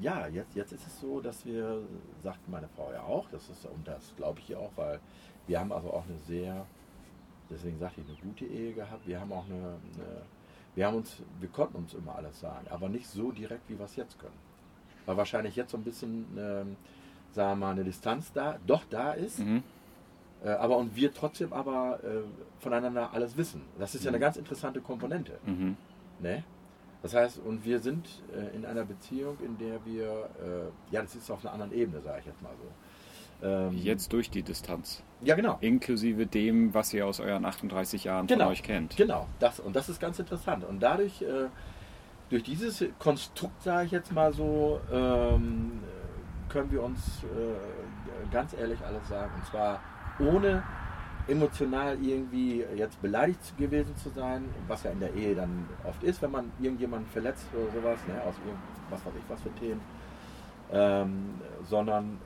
[0.01, 1.81] ja, jetzt, jetzt ist es so, dass wir,
[2.23, 4.99] sagt meine Frau ja auch, das ist, und das glaube ich ihr auch, weil
[5.47, 6.65] wir haben also auch eine sehr,
[7.53, 9.07] deswegen sagte ich, eine gute Ehe gehabt.
[9.07, 10.23] Wir haben auch eine, eine
[10.75, 13.85] wir haben uns, wir konnten uns immer alles sagen, aber nicht so direkt, wie wir
[13.85, 14.39] es jetzt können.
[15.05, 16.77] Weil wahrscheinlich jetzt so ein bisschen, ähm,
[17.33, 19.63] sagen wir mal, eine Distanz da, doch da ist, Mhm.
[20.45, 22.23] äh, aber und wir trotzdem aber äh,
[22.61, 23.63] voneinander alles wissen.
[23.79, 24.23] Das ist ja eine Mhm.
[24.23, 25.33] ganz interessante Komponente.
[25.45, 25.77] Mhm.
[26.21, 26.43] Ne?
[27.03, 31.15] Das heißt, und wir sind äh, in einer Beziehung, in der wir, äh, ja, das
[31.17, 32.69] ist auf einer anderen Ebene, sage ich jetzt mal so.
[33.43, 35.03] Ähm, Jetzt durch die Distanz.
[35.21, 35.59] Ja, genau.
[35.61, 38.45] Inklusive dem, was ihr aus euren 38 Jahren Genau.
[38.45, 38.97] von euch kennt.
[38.97, 40.65] Genau, das, und das ist ganz interessant.
[40.65, 41.49] Und dadurch, äh,
[42.31, 45.81] durch dieses Konstrukt, sage ich jetzt mal so, ähm,
[46.49, 49.33] können wir uns äh, ganz ehrlich alles sagen.
[49.37, 49.81] Und zwar
[50.21, 50.63] ohne
[51.29, 56.21] emotional irgendwie jetzt beleidigt gewesen zu sein, was ja in der Ehe dann oft ist,
[56.23, 58.35] wenn man irgendjemanden verletzt oder sowas, ne, aus
[58.91, 59.81] was weiß ich, was für Themen,
[60.73, 62.19] ähm, sondern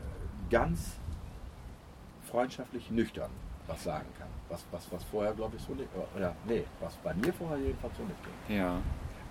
[0.50, 0.98] ganz
[2.30, 3.30] freundschaftlich nüchtern
[3.66, 4.28] was sagen kann.
[4.48, 7.96] Was, was, was vorher, glaube ich, so nicht, oder nee, was bei mir vorher jedenfalls
[7.96, 8.56] so nicht ging.
[8.56, 8.78] Ja.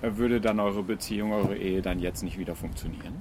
[0.02, 3.16] Äh, Würde dann eure Beziehung, eure Ehe dann jetzt nicht wieder funktionieren?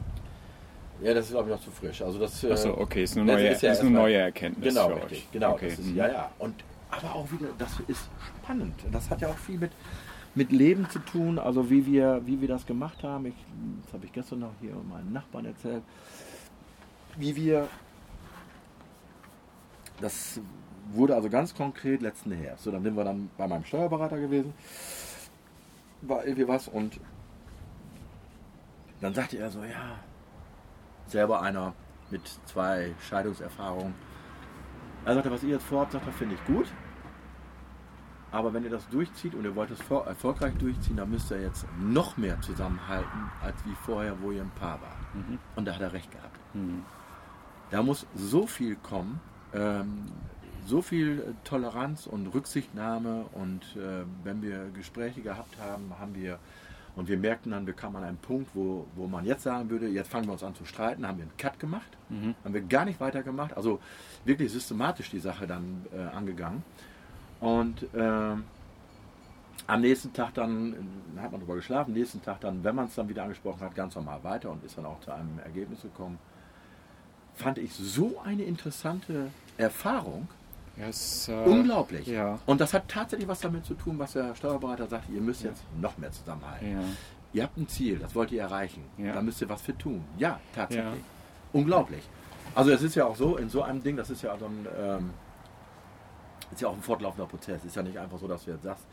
[1.02, 2.02] Ja, das ist, glaube ich, noch zu frisch.
[2.02, 4.88] Also das, äh, Achso, okay, ist eine neue, ist ja ist eine neue Erkenntnis Genau,
[4.88, 5.18] für richtig.
[5.18, 5.32] euch.
[5.32, 5.68] Genau, okay.
[5.68, 5.96] ist, mhm.
[5.96, 6.30] ja, ja.
[6.38, 8.08] Und, aber auch wieder, das ist
[8.42, 8.74] spannend.
[8.90, 9.72] Das hat ja auch viel mit,
[10.34, 13.26] mit Leben zu tun, also wie wir, wie wir das gemacht haben.
[13.26, 13.34] Ich,
[13.84, 15.82] das habe ich gestern noch hier meinen Nachbarn erzählt.
[17.16, 17.68] Wie wir,
[20.04, 20.38] das
[20.92, 22.64] wurde also ganz konkret letzten Herbst.
[22.64, 24.52] So, dann sind wir dann bei meinem Steuerberater gewesen.
[26.02, 27.00] War irgendwie was und
[29.00, 29.98] dann sagte er so, ja,
[31.06, 31.72] selber einer
[32.10, 33.94] mit zwei Scheidungserfahrungen.
[35.06, 36.66] Er sagte, was ihr jetzt vorhabt, sagt er, finde ich gut.
[38.30, 41.66] Aber wenn ihr das durchzieht und ihr wollt es erfolgreich durchziehen, dann müsst ihr jetzt
[41.80, 45.14] noch mehr zusammenhalten, als wie vorher, wo ihr ein Paar wart.
[45.14, 45.38] Mhm.
[45.56, 46.38] Und da hat er recht gehabt.
[46.54, 46.82] Mhm.
[47.70, 49.20] Da muss so viel kommen,
[49.54, 50.06] ähm,
[50.66, 56.38] so viel äh, Toleranz und Rücksichtnahme und äh, wenn wir Gespräche gehabt haben, haben wir
[56.96, 59.88] und wir merkten dann, wir kamen an einen Punkt, wo, wo man jetzt sagen würde,
[59.88, 62.34] jetzt fangen wir uns an zu streiten, haben wir einen Cut gemacht, Mhm.
[62.44, 63.80] haben wir gar nicht weitergemacht, also
[64.24, 66.62] wirklich systematisch die Sache dann äh, angegangen
[67.40, 68.44] und ähm,
[69.66, 70.72] am nächsten Tag dann,
[71.16, 73.60] äh, hat man darüber geschlafen, am nächsten Tag dann, wenn man es dann wieder angesprochen
[73.62, 76.18] hat, ganz normal weiter und ist dann auch zu einem Ergebnis gekommen.
[77.34, 80.28] Fand ich so eine interessante Erfahrung.
[80.76, 82.06] Ja, es, äh, Unglaublich.
[82.06, 82.38] Ja.
[82.46, 85.50] Und das hat tatsächlich was damit zu tun, was der Steuerberater sagt, ihr müsst Ja.
[85.50, 86.72] jetzt noch mehr zusammenhalten.
[86.72, 86.80] Ja.
[87.32, 88.84] Ihr habt ein Ziel, das wollt ihr erreichen.
[88.98, 90.04] Da müsst ihr was für tun.
[90.18, 91.02] Ja, tatsächlich.
[91.52, 92.02] Unglaublich.
[92.54, 94.66] Also es ist ja auch so, in so einem Ding, das ist ja so ein,
[94.78, 95.10] ähm,
[96.52, 97.64] ist ja auch ein fortlaufender Prozess.
[97.64, 98.84] Ist ja nicht einfach so, dass du jetzt sagst,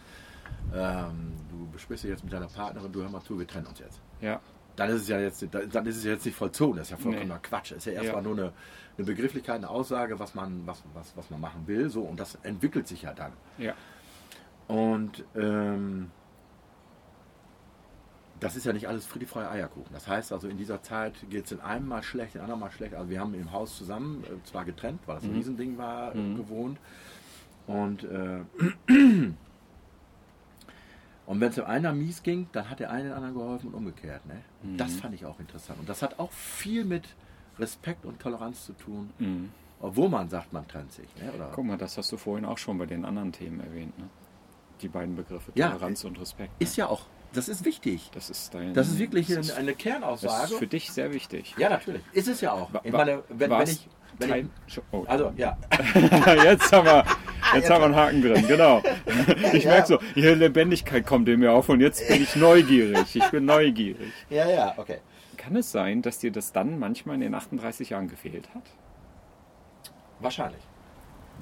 [0.73, 3.77] ähm, du besprichst dich jetzt mit deiner Partnerin, du hör mal zu, wir trennen uns
[3.79, 3.99] jetzt.
[4.21, 4.39] Ja.
[4.75, 6.97] Dann ist es ja jetzt, dann ist es ja jetzt nicht vollzogen, das ist ja
[6.97, 7.39] vollkommener Nee.
[7.43, 7.71] Quatsch.
[7.71, 8.01] Es ist ja Ja.
[8.03, 8.53] erstmal nur eine,
[8.97, 11.89] eine Begrifflichkeit, eine Aussage, was man, was, was, was man machen will.
[11.89, 13.33] So, und das entwickelt sich ja dann.
[13.57, 13.73] Ja.
[14.67, 16.09] Und ähm,
[18.39, 19.93] das ist ja nicht alles friedefreie Eierkuchen.
[19.93, 22.71] Das heißt also, in dieser Zeit geht es in einem mal schlecht, in anderen mal
[22.71, 22.95] schlecht.
[22.95, 25.35] Also wir haben im Haus zusammen, äh, zwar getrennt, weil das ein Mhm.
[25.35, 26.37] Riesending war, äh, Mhm.
[26.37, 26.79] gewohnt.
[27.67, 28.39] Und äh,
[31.31, 33.75] Und wenn es dem einen mies ging, dann hat der eine den anderen geholfen und
[33.75, 34.25] umgekehrt.
[34.25, 34.41] Ne?
[34.63, 34.75] Mhm.
[34.75, 35.79] Das fand ich auch interessant.
[35.79, 37.05] Und das hat auch viel mit
[37.57, 39.49] Respekt und Toleranz zu tun, Mhm.
[39.79, 41.07] obwohl man sagt, man trennt sich.
[41.15, 41.31] Ne?
[41.33, 41.49] Oder?
[41.55, 43.97] Guck mal, das hast du vorhin auch schon bei den anderen Themen erwähnt.
[43.97, 44.09] Ne?
[44.81, 46.51] Die beiden Begriffe Ja, Toleranz und Respekt.
[46.59, 48.09] Ist ja auch, das ist wichtig.
[48.13, 48.73] Das ist dein.
[48.73, 50.51] Das ist wirklich das eine, ist, eine das Kernaussage.
[50.51, 51.55] ist für dich sehr wichtig.
[51.57, 52.01] ja, natürlich.
[52.11, 52.69] Ist es ja auch.
[52.83, 53.87] Ich meine, wenn, wenn ich.
[54.19, 55.05] Wenn ich oh.
[55.07, 55.57] also, ja.
[56.43, 57.05] jetzt haben wir,
[57.55, 58.81] jetzt haben wir einen Haken drin, genau.
[59.53, 63.15] Ich merke so, hier Lebendigkeit kommt in mir auf und jetzt bin ich neugierig.
[63.15, 64.11] Ich bin neugierig.
[64.29, 64.97] Ja, ja, okay.
[65.37, 68.63] Kann es sein, dass dir das dann manchmal in den 38 Jahren gefehlt hat?
[70.19, 70.61] Wahrscheinlich.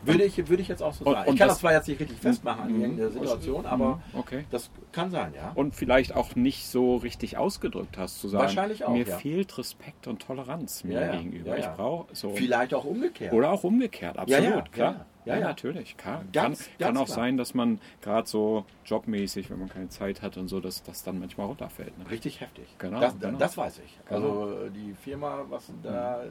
[0.02, 1.28] Würde ich, würde ich jetzt auch so Und- sagen.
[1.28, 2.82] und ich kann das- das zwar jetzt nicht richtig festmachen an Mhm.
[2.82, 4.46] irgendeine Situation, aber Mhm, okay.
[4.50, 5.52] das kann sein, ja.
[5.56, 9.18] Und vielleicht auch nicht so richtig ausgedrückt hast, zu sagen, Wahrscheinlich auch, mir ja.
[9.18, 11.58] fehlt Respekt und Toleranz mir Ja, ja, gegenüber.
[11.58, 12.30] Ich brauche so.
[12.30, 13.34] Vielleicht auch umgekehrt.
[13.34, 15.06] Oder auch umgekehrt, absolut, klar.
[15.30, 15.96] Ja, Ja, ja, natürlich.
[15.98, 16.24] Klar.
[16.34, 16.44] Ganz- kann,
[16.78, 17.16] ganz kann auch klar.
[17.16, 21.04] sein, dass man gerade so jobmäßig, wenn man keine Zeit hat und so, dass das
[21.04, 21.98] dann manchmal runterfällt.
[21.98, 22.10] Ne?
[22.10, 22.68] Richtig heftig.
[22.78, 23.38] Genau, Das, genau.
[23.38, 23.98] das weiß ich.
[24.08, 24.42] Genau.
[24.42, 26.24] Also äh, die Firma, was da.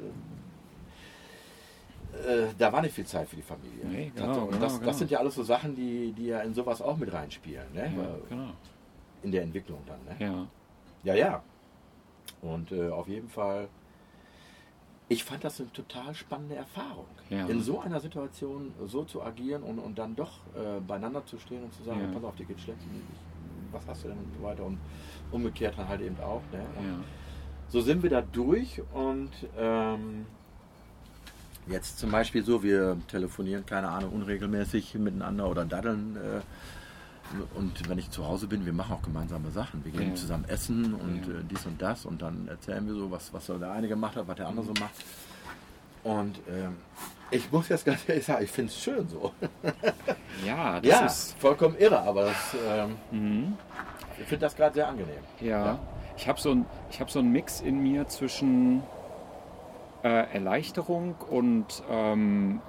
[2.27, 3.85] Äh, da war nicht viel Zeit für die Familie.
[3.85, 4.87] Nee, Das- genau, und genau, das, genau.
[4.87, 7.67] das sind ja alles so Sachen, die, die ja in sowas auch mit reinspielen.
[7.75, 7.93] Ne?
[7.97, 8.51] Weil- genau.
[9.23, 9.99] In der Entwicklung dann.
[10.19, 10.25] Ne?
[10.25, 10.47] Ja.
[11.05, 11.43] Ja, ja.
[12.41, 13.69] Und äh, auf jeden Fall,
[15.09, 17.07] ich fand das eine total spannende Erfahrung.
[17.31, 17.47] Ja.
[17.47, 21.63] In so einer Situation so zu agieren und, und dann doch äh, beieinander zu stehen
[21.63, 22.07] und zu sagen, Ja.
[22.13, 22.81] pass auf, dir geht schlecht,
[23.73, 24.65] was hast du denn und so weiter.
[24.65, 24.79] Und
[25.31, 26.43] umgekehrt dann halt eben auch.
[26.53, 26.59] Ne?
[26.59, 26.99] Ja.
[27.69, 30.27] So sind wir da durch und ähm,
[31.67, 36.17] jetzt zum Beispiel so, wir telefonieren, keine Ahnung, unregelmäßig miteinander oder daddeln.
[36.17, 36.41] Äh,
[37.55, 39.85] und wenn ich zu Hause bin, wir machen auch gemeinsame Sachen.
[39.85, 40.15] Wir gehen Ja.
[40.15, 41.35] zusammen essen und Ja.
[41.41, 44.27] äh, dies und das und dann erzählen wir so, was, was der eine gemacht hat,
[44.29, 44.95] was der andere so macht.
[46.05, 46.77] Und ähm,
[47.31, 49.33] ich muss jetzt ganz ehrlich sagen, ich finde es schön so.
[50.47, 51.39] ja, das ja, ist.
[51.39, 53.57] vollkommen irre, aber das, ähm, Mhm.
[54.19, 55.21] ich finde das gerade sehr angenehm.
[55.41, 55.79] Ja,
[56.17, 58.83] ich habe so, ein, ich hab so einen Mix in mir zwischen
[60.03, 62.61] äh, Erleichterung und ähm,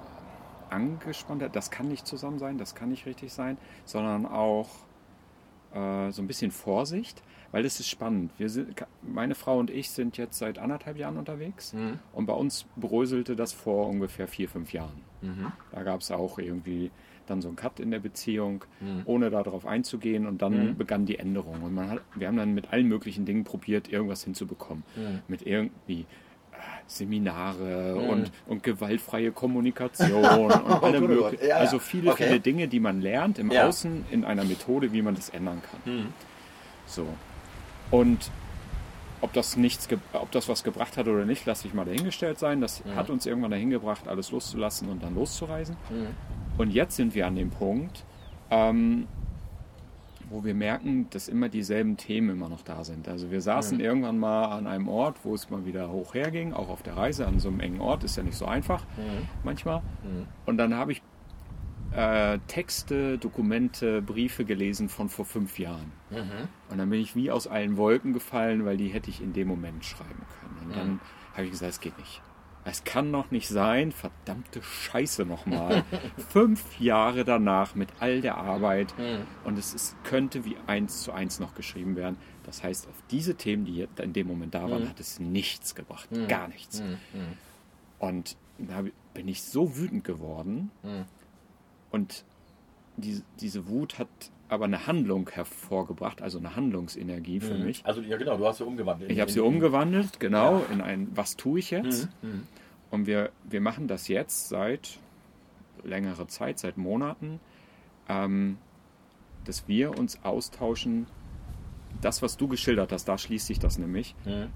[0.70, 1.54] Angespanntheit.
[1.56, 4.68] Das kann nicht zusammen sein, das kann nicht richtig sein, sondern auch
[5.74, 8.32] äh, so ein bisschen Vorsicht, weil es ist spannend.
[8.38, 11.98] Wir sind, meine Frau und ich sind jetzt seit anderthalb Jahren unterwegs Mhm.
[12.12, 15.00] und bei uns bröselte das vor ungefähr vier, fünf Jahren.
[15.22, 15.52] Mhm.
[15.72, 16.90] Da gab es auch irgendwie
[17.26, 19.02] dann so einen Cut in der Beziehung, Mhm.
[19.04, 20.26] ohne darauf einzugehen.
[20.26, 20.76] Und dann Mhm.
[20.76, 21.62] begann die Änderung.
[21.62, 24.82] Und man hat, wir haben dann mit allen möglichen Dingen probiert, irgendwas hinzubekommen.
[24.96, 25.20] Mhm.
[25.28, 26.06] Mit irgendwie
[26.90, 28.08] Seminare Mhm.
[28.08, 31.46] und, und gewaltfreie Kommunikation und alle möglichen.
[31.46, 31.56] ja.
[31.56, 32.24] Also viele, Okay.
[32.26, 33.68] viele Dinge, die man lernt im Ja.
[33.68, 35.92] Außen in einer Methode, wie man das ändern kann.
[35.94, 36.06] Mhm.
[36.86, 37.06] So.
[37.92, 38.30] Und
[39.20, 42.60] ob das nichts, ob das was gebracht hat oder nicht, lasse ich mal dahingestellt sein.
[42.60, 42.96] Das Mhm.
[42.96, 45.76] hat uns irgendwann dahin gebracht, alles loszulassen und dann loszureisen.
[45.90, 46.06] Mhm.
[46.58, 48.04] Und jetzt sind wir an dem Punkt,
[48.50, 49.06] ähm,
[50.30, 53.08] wo wir merken, dass immer dieselben Themen immer noch da sind.
[53.08, 53.84] Also wir saßen Mhm.
[53.84, 57.26] irgendwann mal an einem Ort, wo es mal wieder hoch herging, auch auf der Reise
[57.26, 59.26] an so einem engen Ort, ist ja nicht so einfach Mhm.
[59.44, 59.82] manchmal.
[60.46, 61.02] Und dann habe ich
[61.92, 65.90] äh, Texte, Dokumente, Briefe gelesen von vor fünf Jahren.
[66.10, 66.46] Mhm.
[66.70, 69.48] Und dann bin ich wie aus allen Wolken gefallen, weil die hätte ich in dem
[69.48, 70.68] Moment schreiben können.
[70.68, 71.00] Und dann Mhm.
[71.34, 72.22] habe ich gesagt, es geht nicht.
[72.70, 75.84] Es kann doch nicht sein, verdammte Scheiße nochmal.
[76.28, 79.26] Fünf Jahre danach mit all der Arbeit Mhm.
[79.44, 82.16] und es ist, könnte wie eins zu eins noch geschrieben werden.
[82.44, 84.88] Das heißt, auf diese Themen, die jetzt in dem Moment da waren, Mhm.
[84.88, 86.10] hat es nichts gebracht.
[86.12, 86.28] Mhm.
[86.28, 86.82] Gar nichts.
[87.98, 90.70] Und da bin ich so wütend geworden
[91.90, 92.24] und
[92.96, 94.08] die, diese Wut hat
[94.50, 97.64] aber eine Handlung hervorgebracht, also eine Handlungsenergie für Mhm.
[97.64, 97.86] mich.
[97.86, 99.10] Also ja genau, du hast sie umgewandelt.
[99.10, 102.08] Ich habe sie umgewandelt, genau, in ein Was tue ich jetzt?
[102.22, 102.46] Mhm.
[102.90, 104.98] Und wir, wir machen das jetzt seit
[105.84, 107.38] längerer Zeit, seit Monaten,
[108.08, 108.58] ähm,
[109.44, 111.06] dass wir uns austauschen.
[112.00, 114.14] Das, was du geschildert hast, da schließt sich das nämlich.
[114.24, 114.48] Mhm.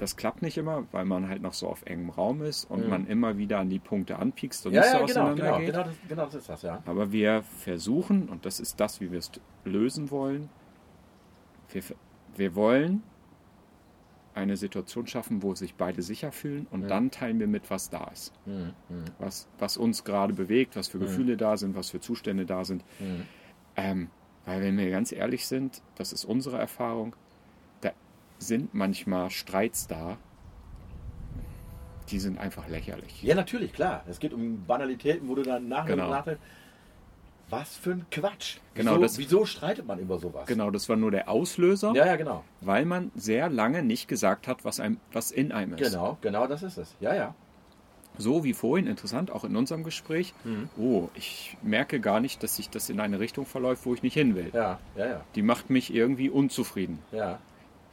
[0.00, 2.88] Das klappt nicht immer, weil man halt noch so auf engem Raum ist und Mhm.
[2.88, 5.66] man immer wieder an die Punkte anpiekst und Ja, nicht so ja, genau, genau, auseinandergeht.
[5.74, 6.82] genau, das, genau das ist das, ja.
[6.86, 9.30] Aber wir versuchen, und das ist das, wie wir es
[9.64, 10.48] lösen wollen,
[11.72, 11.82] wir,
[12.34, 13.02] wir wollen
[14.34, 16.88] eine Situation schaffen, wo sich beide sicher fühlen und Mhm.
[16.88, 18.32] dann teilen wir mit, was da ist.
[18.46, 18.72] Mhm.
[19.18, 21.02] Was, was uns gerade bewegt, was für Mhm.
[21.02, 22.84] Gefühle da sind, was für Zustände da sind.
[23.76, 24.08] Ähm,
[24.46, 27.14] weil wenn wir ganz ehrlich sind, das ist unsere Erfahrung,
[28.40, 30.16] sind manchmal Streits da,
[32.08, 33.22] die sind einfach lächerlich.
[33.22, 34.02] Ja, natürlich, klar.
[34.08, 36.04] Es geht um Banalitäten, wo du dann nach Genau.
[36.06, 36.26] und nach
[37.50, 38.58] was für ein Quatsch.
[38.74, 40.46] Genau, wieso, das- wieso streitet man über sowas?
[40.46, 41.92] Genau, das war nur der Auslöser.
[41.94, 42.44] Ja, ja, genau.
[42.60, 45.90] weil man sehr lange nicht gesagt hat, was, einem, was in einem ist.
[45.92, 46.94] Genau, genau das ist es.
[47.00, 47.34] Ja, ja.
[48.18, 50.34] so wie vorhin, interessant, auch in unserem Gespräch,
[50.78, 54.14] oh, ich merke gar nicht, dass sich das in eine Richtung verläuft, wo ich nicht
[54.14, 54.50] hin will.
[54.52, 56.98] Ja, ja, ja, Die macht mich irgendwie unzufrieden.
[57.12, 57.38] ja.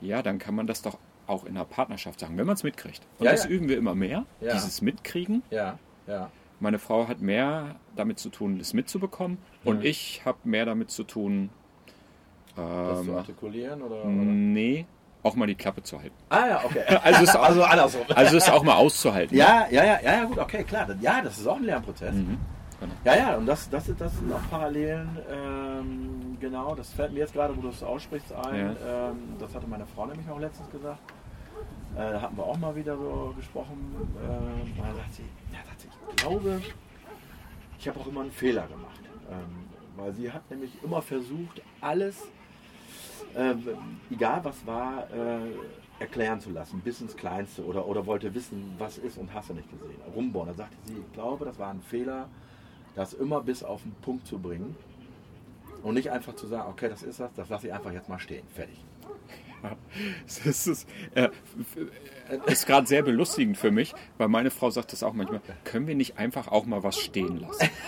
[0.01, 3.01] Ja, dann kann man das doch auch in einer Partnerschaft sagen, wenn man es mitkriegt.
[3.19, 3.49] Und Ja, das ja.
[3.49, 4.53] üben wir immer mehr, Ja.
[4.53, 5.43] dieses Mitkriegen.
[5.49, 5.77] Ja,
[6.07, 6.29] ja.
[6.59, 9.37] Meine Frau hat mehr damit zu tun, das mitzubekommen.
[9.63, 11.49] Und ich habe mehr damit zu tun,
[12.55, 13.95] Das zu ähm, artikulieren oder?
[14.03, 14.05] oder?
[14.09, 14.85] nee,
[15.23, 16.15] auch mal die Klappe zu halten.
[16.29, 16.83] Ah ja, okay.
[17.03, 18.05] Also es, auch, Also andersrum.
[18.15, 19.35] also es auch mal auszuhalten.
[19.37, 20.87] Ja, ja, ja, ja, ja, gut, okay, klar.
[21.01, 22.13] Ja, das ist auch ein Lernprozess.
[22.15, 22.37] Mhm.
[22.79, 22.93] Genau.
[23.05, 27.33] Ja, ja, und das, das, das sind auch Parallelen, ähm, genau, das fällt mir jetzt
[27.33, 28.75] gerade, wo du es aussprichst, ein.
[28.79, 29.09] Ja.
[29.09, 30.99] Ähm, das hatte meine Frau nämlich auch letztens gesagt.
[31.95, 33.95] Äh, da hatten wir auch mal wieder so gesprochen.
[34.15, 36.61] Äh, da sagt sie, ja, sagt sie, ich glaube,
[37.79, 39.01] ich habe auch immer einen Fehler gemacht.
[39.29, 42.27] Ähm, weil sie hat nämlich immer versucht, alles,
[43.33, 43.55] äh,
[44.11, 45.51] egal was war, äh,
[45.99, 49.55] erklären zu lassen, bis ins Kleinste oder, oder wollte wissen, was ist und hast du
[49.55, 49.99] nicht gesehen.
[50.15, 50.47] Rumbauen.
[50.47, 52.29] Da sagte sie, ich glaube, das war ein Fehler,
[52.95, 54.75] das immer bis auf den Punkt zu bringen
[55.83, 58.19] und nicht einfach zu sagen, okay, das ist das, das lasse ich einfach jetzt mal
[58.19, 58.83] stehen, fertig.
[60.25, 61.29] Das ist, äh,
[62.45, 65.41] ist gerade sehr belustigend für mich, weil meine Frau sagt das auch manchmal.
[65.63, 67.69] Können wir nicht einfach auch mal was stehen lassen?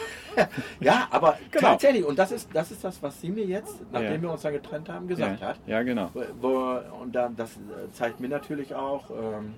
[0.79, 1.71] Ja, aber Genau.
[1.71, 4.21] tatsächlich, und das ist, das ist das, was sie mir jetzt, nachdem Ja.
[4.21, 5.59] wir uns dann getrennt haben, gesagt ja, hat.
[5.67, 6.09] ja, genau.
[7.01, 9.53] Und dann, das äh, zeigt mir natürlich auch, ähm,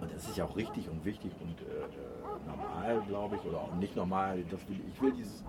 [0.00, 3.58] und das ist ja auch richtig und wichtig und äh, äh, normal, glaube ich, oder
[3.58, 4.42] auch nicht normal.
[4.50, 5.44] Das will, ich will dieses,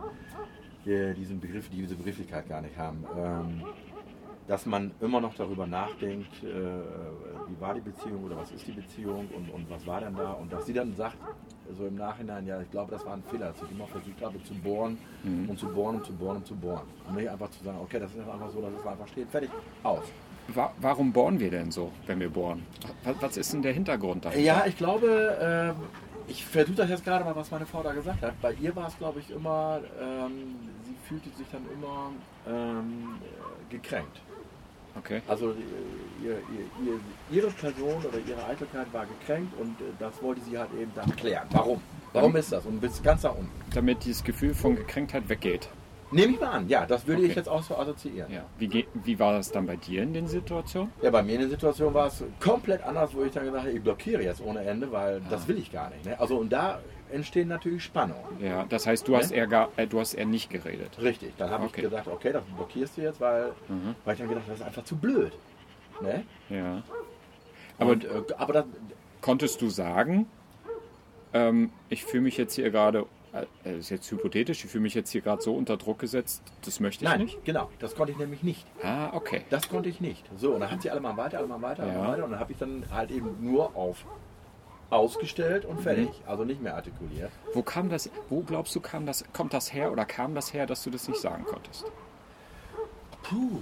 [0.90, 3.06] äh, diesen Begriff, diese Begrifflichkeit gar nicht haben.
[3.18, 3.64] Ähm,
[4.48, 8.72] dass man immer noch darüber nachdenkt, äh, wie war die Beziehung oder was ist die
[8.72, 11.18] Beziehung und, und was war denn da und dass sie dann sagt,
[11.78, 14.44] so im Nachhinein, ja, ich glaube, das war ein Fehler, dass ich immer versucht habe
[14.44, 16.88] zu bohren und zu bohren und zu bohren und zu bohren.
[17.08, 19.52] Und nicht einfach zu sagen, okay, das ist einfach so, das ist einfach stehen, fertig,
[19.84, 20.06] aus.
[20.48, 22.66] Wa warum bohren wir denn so, wenn wir bohren?
[23.22, 24.44] Was, ist denn der Hintergrund dahinter?
[24.44, 25.76] Ja, ich glaube, ähm,
[26.28, 28.42] ich versuche das jetzt gerade mal, was meine Frau da gesagt hat.
[28.42, 30.56] Bei ihr war es, glaube ich, immer, ähm,
[31.10, 32.12] fühlte sich dann immer
[32.48, 34.22] ähm, äh, gekränkt.
[34.98, 35.22] Okay.
[35.28, 35.56] Also äh,
[36.24, 37.00] ihr, ihr, ihr,
[37.38, 41.14] ihre Person oder ihre Eitelkeit war gekränkt und äh, das wollte sie halt eben dann
[41.16, 41.48] klären.
[41.52, 41.82] Warum?
[42.14, 42.66] Warum ist das?
[42.66, 43.50] Und bis ganz da unten.
[43.74, 45.70] Damit dieses Gefühl von Gekränktheit weggeht.
[46.12, 47.30] Nehme ich mal an, ja, das würde Okay.
[47.30, 48.34] ich jetzt auch so assoziieren.
[48.34, 48.44] Ja.
[48.58, 50.92] Wie, ge- wie war das dann bei dir in den Situationen?
[51.04, 53.76] Ja, bei mir in der Situation war es komplett anders, wo ich dann gesagt habe,
[53.76, 56.06] ich blockiere jetzt ohne Ende, weil das will ich gar nicht.
[56.06, 56.20] Ne?
[56.20, 56.80] Also und da
[57.12, 58.40] entstehen natürlich Spannungen.
[58.40, 60.98] Ja, das heißt, du hast eher, gar, äh, du hast eher nicht geredet.
[61.02, 61.34] Richtig.
[61.38, 61.82] Dann habe Okay.
[61.82, 63.96] ich gesagt, okay, das blockierst du jetzt, weil, Mhm.
[64.06, 65.34] weil ich dann gedacht habe, das ist einfach zu blöd.
[66.02, 66.24] Ne?
[66.50, 66.76] Ja.
[66.78, 66.84] Aber,
[67.80, 68.66] Aber und, äh, aber das,
[69.22, 70.28] konntest du sagen,
[71.34, 74.94] ähm, ich fühle mich jetzt hier gerade, äh, das ist jetzt hypothetisch, ich fühle mich
[74.96, 77.44] jetzt hier gerade so unter Druck gesetzt, das möchte ich nein, nicht?
[77.46, 78.66] genau, das konnte ich nämlich nicht.
[78.84, 79.42] Ah, okay.
[79.50, 80.26] Das konnte ich nicht.
[80.38, 82.00] So, und dann hat sie alle mal weiter, alle mal weiter, alle Ja.
[82.00, 82.24] mal weiter.
[82.26, 84.04] Und dann habe ich dann halt eben nur auf
[84.90, 86.08] ausgestellt und fertig.
[86.08, 86.30] Mhm.
[86.30, 87.32] Also nicht mehr artikuliert.
[87.54, 90.66] Wo kam das, wo glaubst du, kam das, kommt das her oder kam das her,
[90.66, 91.86] dass du das nicht sagen konntest?
[93.24, 93.60] Puh,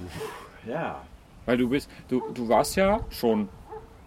[0.68, 1.02] ja.
[1.46, 3.50] Weil du bist, du, du warst ja schon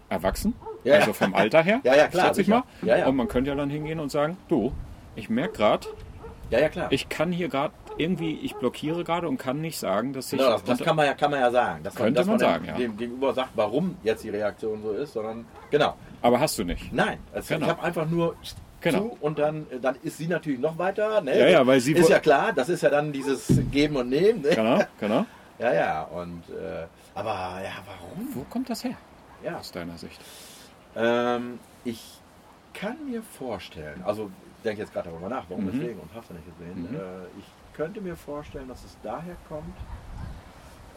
[0.09, 0.53] erwachsen,
[0.83, 1.13] Ja, also ja.
[1.13, 2.63] vom Alter her, Ja, ja, klar, schätze ich mal.
[2.81, 3.07] Ja, ja.
[3.07, 4.71] Und man könnte ja dann hingehen und sagen, du,
[5.15, 5.87] ich merke gerade,
[6.49, 6.91] Ja, ja, klar.
[6.91, 10.39] ich kann hier gerade irgendwie, ich blockiere gerade und kann nicht sagen, dass ich.
[10.39, 11.83] Genau, das, das kann, man ja, kann man ja sagen.
[11.83, 12.73] Dass Könnte dass man dem, sagen, ja.
[12.75, 15.95] dem Gegenüber sagt, warum jetzt die Reaktion so ist, sondern genau.
[16.21, 16.91] Aber hast du nicht.
[16.93, 17.65] Nein, also Genau.
[17.65, 18.35] ich habe einfach nur
[18.81, 18.99] Genau.
[18.99, 21.21] zu und dann, dann ist sie natürlich noch weiter.
[21.21, 21.37] Ne?
[21.39, 24.41] Ja, ja, weil sie ist ja klar, das ist ja dann dieses Geben und Nehmen.
[24.41, 24.49] Ne?
[24.55, 25.25] Genau, genau.
[25.59, 28.27] Ja, ja, und äh, aber ja, warum?
[28.33, 28.95] Wo kommt das her,
[29.43, 30.19] Ja, aus deiner Sicht?
[30.95, 32.01] ähm, ich
[32.73, 35.71] kann mir vorstellen, also ich denke jetzt gerade darüber nach, warum Mhm.
[35.73, 36.89] deswegen und hast du nicht gesehen.
[36.89, 36.95] Mhm.
[36.95, 36.99] Äh,
[37.37, 37.45] ich
[37.77, 39.75] könnte mir vorstellen, dass es daher kommt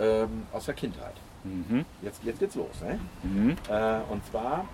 [0.01, 1.15] ähm, aus der Kindheit.
[1.45, 1.85] Mhm.
[2.01, 2.81] Jetzt, jetzt geht's los.
[2.81, 2.99] Ne?
[3.23, 3.51] Mhm.
[3.69, 4.65] Äh, und zwar,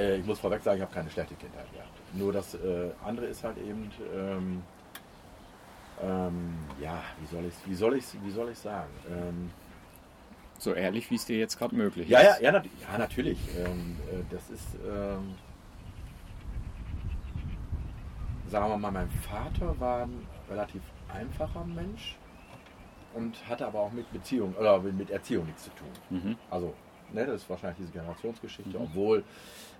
[0.00, 1.88] äh, ich muss vorweg sagen, ich habe keine schlechte Kindheit gehabt.
[2.14, 4.62] Nur das äh, andere ist halt eben, ähm,
[6.02, 8.90] ähm, ja, wie soll ich wie soll ich's, wie soll ich sagen?
[9.10, 9.50] Ähm,
[10.58, 12.40] So ehrlich, wie es dir jetzt gerade möglich ja, ist.
[12.40, 13.38] ja, ja, nat ja, natürlich.
[13.58, 15.34] Ähm, äh, das ist, ähm,
[18.48, 20.82] sagen wir mal, mein Vater war ein relativ
[21.14, 22.16] einfacher Mensch
[23.14, 25.88] und hatte aber auch mit Beziehung oder mit Erziehung nichts zu tun.
[26.10, 26.36] Mhm.
[26.50, 26.74] Also,
[27.12, 28.84] ne, das ist wahrscheinlich diese Generationsgeschichte, Mhm.
[28.84, 29.24] obwohl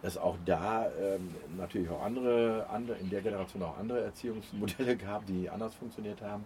[0.02, 5.26] es auch da ähm, natürlich auch andere, andere, in der Generation auch andere Erziehungsmodelle gab,
[5.26, 6.44] die anders funktioniert haben.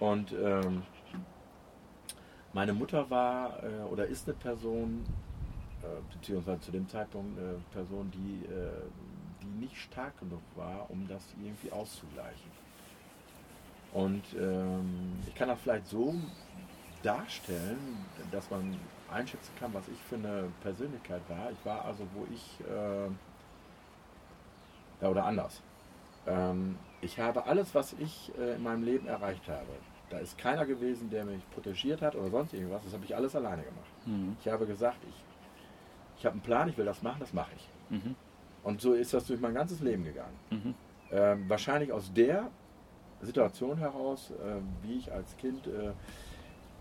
[0.00, 0.82] Und ähm,
[2.52, 5.04] meine Mutter war äh, oder ist eine Person,
[5.82, 8.70] äh, beziehungsweise zu dem Zeitpunkt eine Person, die, äh,
[9.42, 12.50] die nicht stark genug war, um das irgendwie auszugleichen.
[13.92, 16.14] Und ähm, ich kann das vielleicht so
[17.02, 18.76] darstellen, dass man
[19.10, 21.50] einschätzen kann, was ich für eine Persönlichkeit war.
[21.50, 23.08] Ich war also, wo ich, äh,
[25.00, 25.62] ja oder anders.
[26.26, 29.66] Ähm, ich habe alles, was ich äh, in meinem Leben erreicht habe.
[30.10, 32.82] Da ist keiner gewesen, der mich protegiert hat oder sonst irgendwas.
[32.84, 34.06] Das habe ich alles alleine gemacht.
[34.06, 34.36] Mhm.
[34.40, 35.14] Ich habe gesagt, ich,
[36.18, 37.68] ich habe einen Plan, ich will das machen, das mache ich.
[37.90, 38.14] Mhm.
[38.62, 40.36] Und so ist das durch mein ganzes Leben gegangen.
[40.50, 40.74] Mhm.
[41.10, 42.50] Ähm, wahrscheinlich aus der
[43.20, 45.92] Situation heraus, äh, wie ich als Kind, äh,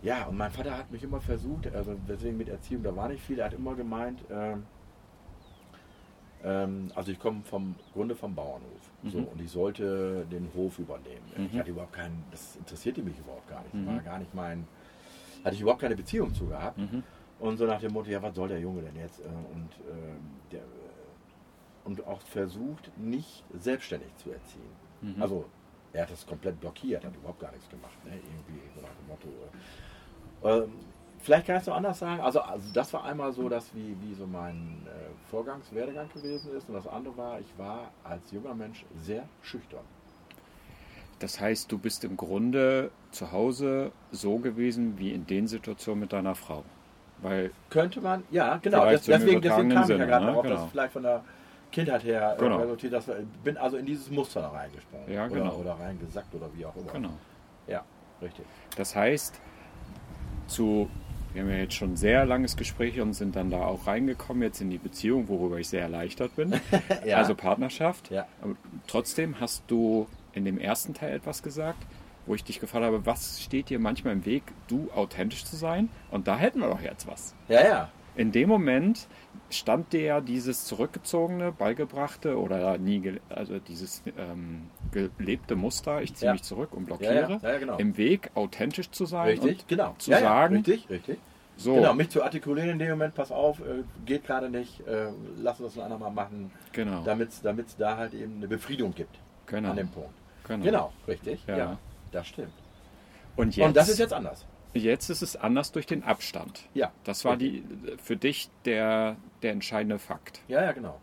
[0.01, 3.23] ja, und mein Vater hat mich immer versucht, also deswegen mit Erziehung, da war nicht
[3.23, 4.65] viel, er hat immer gemeint, ähm,
[6.43, 8.91] ähm, also ich komme vom Grunde vom Bauernhof.
[9.05, 9.25] So, Mhm.
[9.25, 11.25] und ich sollte den Hof übernehmen.
[11.35, 11.59] Ich Mhm.
[11.59, 13.73] hatte überhaupt keinen, das interessierte mich überhaupt gar nicht.
[13.73, 13.87] Mhm.
[13.87, 14.67] war gar nicht mein,
[15.43, 16.77] hatte ich überhaupt keine Beziehung zu gehabt.
[16.77, 17.03] Mhm.
[17.39, 19.19] Und so nach dem Motto, ja, was soll der Junge denn jetzt?
[19.19, 20.19] Äh, Und, ähm,
[20.51, 20.63] der, äh,
[21.85, 24.71] und auch versucht, nicht selbstständig zu erziehen.
[25.01, 25.21] Mhm.
[25.21, 25.45] Also
[25.93, 27.97] er hat das komplett blockiert, hat überhaupt gar nichts gemacht.
[28.05, 28.11] Ne?
[28.13, 29.27] Irgendwie so nach dem Motto.
[30.43, 30.71] Äh, ähm,
[31.19, 32.21] vielleicht kann ich es noch anders sagen.
[32.21, 36.69] Also, also das war einmal so, dass wie, wie so mein äh, Vorgangswerdegang gewesen ist.
[36.69, 39.83] Und das andere war, ich war als junger Mensch sehr schüchtern.
[41.19, 46.13] Das heißt, du bist im Grunde zu Hause so gewesen wie in den Situationen mit
[46.13, 46.63] deiner Frau.
[47.19, 48.85] Weil, Könnte man, ja, genau.
[48.85, 50.31] Das, deswegen, deswegen kam ich ja gerade ne?
[50.31, 50.55] darauf, Genau.
[50.55, 51.23] dass vielleicht von der
[51.71, 52.57] Kindheit her äh, Genau.
[52.57, 55.11] resultiert, dass wir, bin also in dieses Muster da reingesprungen.
[55.11, 55.55] Ja, genau.
[55.55, 56.91] oder, oder reingesackt oder wie auch immer.
[56.91, 57.13] genau.
[57.67, 57.83] Ja,
[58.21, 58.45] richtig.
[58.75, 59.39] Das heißt,
[60.47, 60.89] zu,
[61.33, 64.43] wir haben ja jetzt schon ein sehr langes Gespräch und sind dann da auch reingekommen,
[64.43, 66.59] jetzt in die Beziehung, worüber ich sehr erleichtert bin.
[67.05, 67.17] Ja.
[67.17, 68.09] Also Partnerschaft.
[68.11, 68.25] Ja.
[68.41, 68.55] Aber
[68.87, 71.85] trotzdem hast du in dem ersten Teil etwas gesagt,
[72.25, 75.89] wo ich dich gefragt habe, was steht dir manchmal im Weg, du authentisch zu sein?
[76.11, 77.33] Und da hätten wir doch jetzt was.
[77.47, 77.91] Ja, ja.
[78.15, 79.07] In dem Moment
[79.49, 86.27] stand dir ja dieses zurückgezogene, beigebrachte oder nie, also dieses ähm, gelebte Muster, ich ziehe
[86.27, 86.33] Ja.
[86.33, 87.77] mich zurück und blockiere, ja, ja, genau.
[87.77, 89.95] im Weg authentisch zu sein Richtig, und genau.
[89.97, 91.19] zu sagen, richtig, richtig.
[91.55, 95.07] so, Genau, mich zu artikulieren in dem Moment, pass auf, äh, geht gerade nicht, äh,
[95.37, 99.17] lass uns das ein andermal machen, genau, damit es da halt eben eine Befriedung gibt
[99.45, 100.09] genau, an dem Punkt.
[100.47, 100.63] genau.
[100.65, 101.43] Genau, richtig.
[101.47, 101.57] Ja.
[101.57, 101.77] Ja.
[102.11, 102.51] das stimmt.
[103.35, 104.45] Und jetzt, Und das ist jetzt anders.
[104.77, 106.67] Jetzt ist es anders durch den Abstand.
[106.73, 106.91] Ja.
[107.03, 107.63] Das war die
[108.03, 110.41] für dich der, der entscheidende Fakt.
[110.47, 110.99] Ja, ja, genau.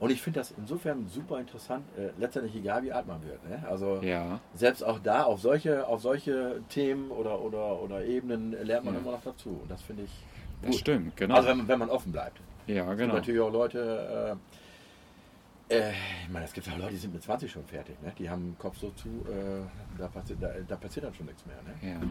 [0.00, 3.42] Und ich finde das insofern super interessant, äh, letztendlich egal wie alt man wird.
[3.48, 3.62] Ne?
[3.68, 8.84] Also Ja, selbst auch da auf solche, auf solche Themen oder, oder, oder Ebenen lernt
[8.84, 9.00] man Ja.
[9.00, 9.60] immer noch dazu.
[9.62, 10.10] Und das finde ich
[10.62, 10.80] das gut.
[10.80, 11.36] stimmt, genau.
[11.36, 12.38] Also wenn man, wenn man offen bleibt.
[12.66, 13.14] ja, Es gibt genau.
[13.14, 14.36] natürlich auch Leute,
[15.70, 15.90] äh, äh,
[16.24, 17.96] ich meine, es gibt auch Leute, die sind mit 20 schon fertig.
[18.02, 18.12] Ne?
[18.18, 19.62] Die haben den Kopf so zu, äh,
[19.96, 21.56] da, passiert, da, da passiert dann schon nichts mehr.
[21.62, 21.88] Ne?
[21.94, 22.08] Ja, das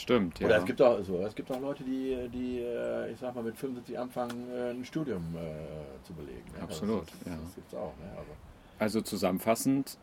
[0.00, 0.38] stimmt.
[0.40, 0.46] Ja.
[0.46, 3.42] Oder es gibt auch so, es gibt auch Leute, die, die äh, ich sag mal,
[3.44, 6.44] mit 75 anfangen, äh, ein Studium äh, zu belegen.
[6.56, 6.62] Ne?
[6.62, 7.38] Absolut, Das, das, ja.
[7.44, 7.92] das gibt's auch.
[8.00, 8.10] Ne?
[8.16, 8.30] Also,
[8.78, 9.98] also zusammenfassend,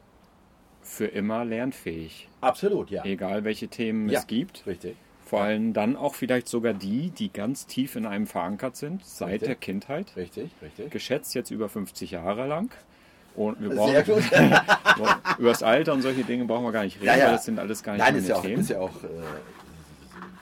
[0.84, 2.28] für immer lernfähig.
[2.42, 3.06] absolut, ja.
[3.06, 4.20] Egal welche Themen Ja.
[4.20, 4.66] es gibt.
[4.66, 4.96] Richtig.
[5.26, 9.30] Vor allem dann auch vielleicht sogar die, die ganz tief in einem verankert sind, seit
[9.34, 9.48] Richtig.
[9.48, 10.16] der Kindheit.
[10.18, 10.90] Richtig, richtig.
[10.92, 12.70] Geschätzt jetzt über 50 Jahre lang.
[13.34, 14.24] Und wir brauchen, Sehr gut.
[15.38, 17.26] über das Alter und solche Dinge brauchen wir gar nicht reden, Ja, ja.
[17.28, 19.08] weil das sind alles gar nicht Nein, ist ja auch, ist ja auch äh,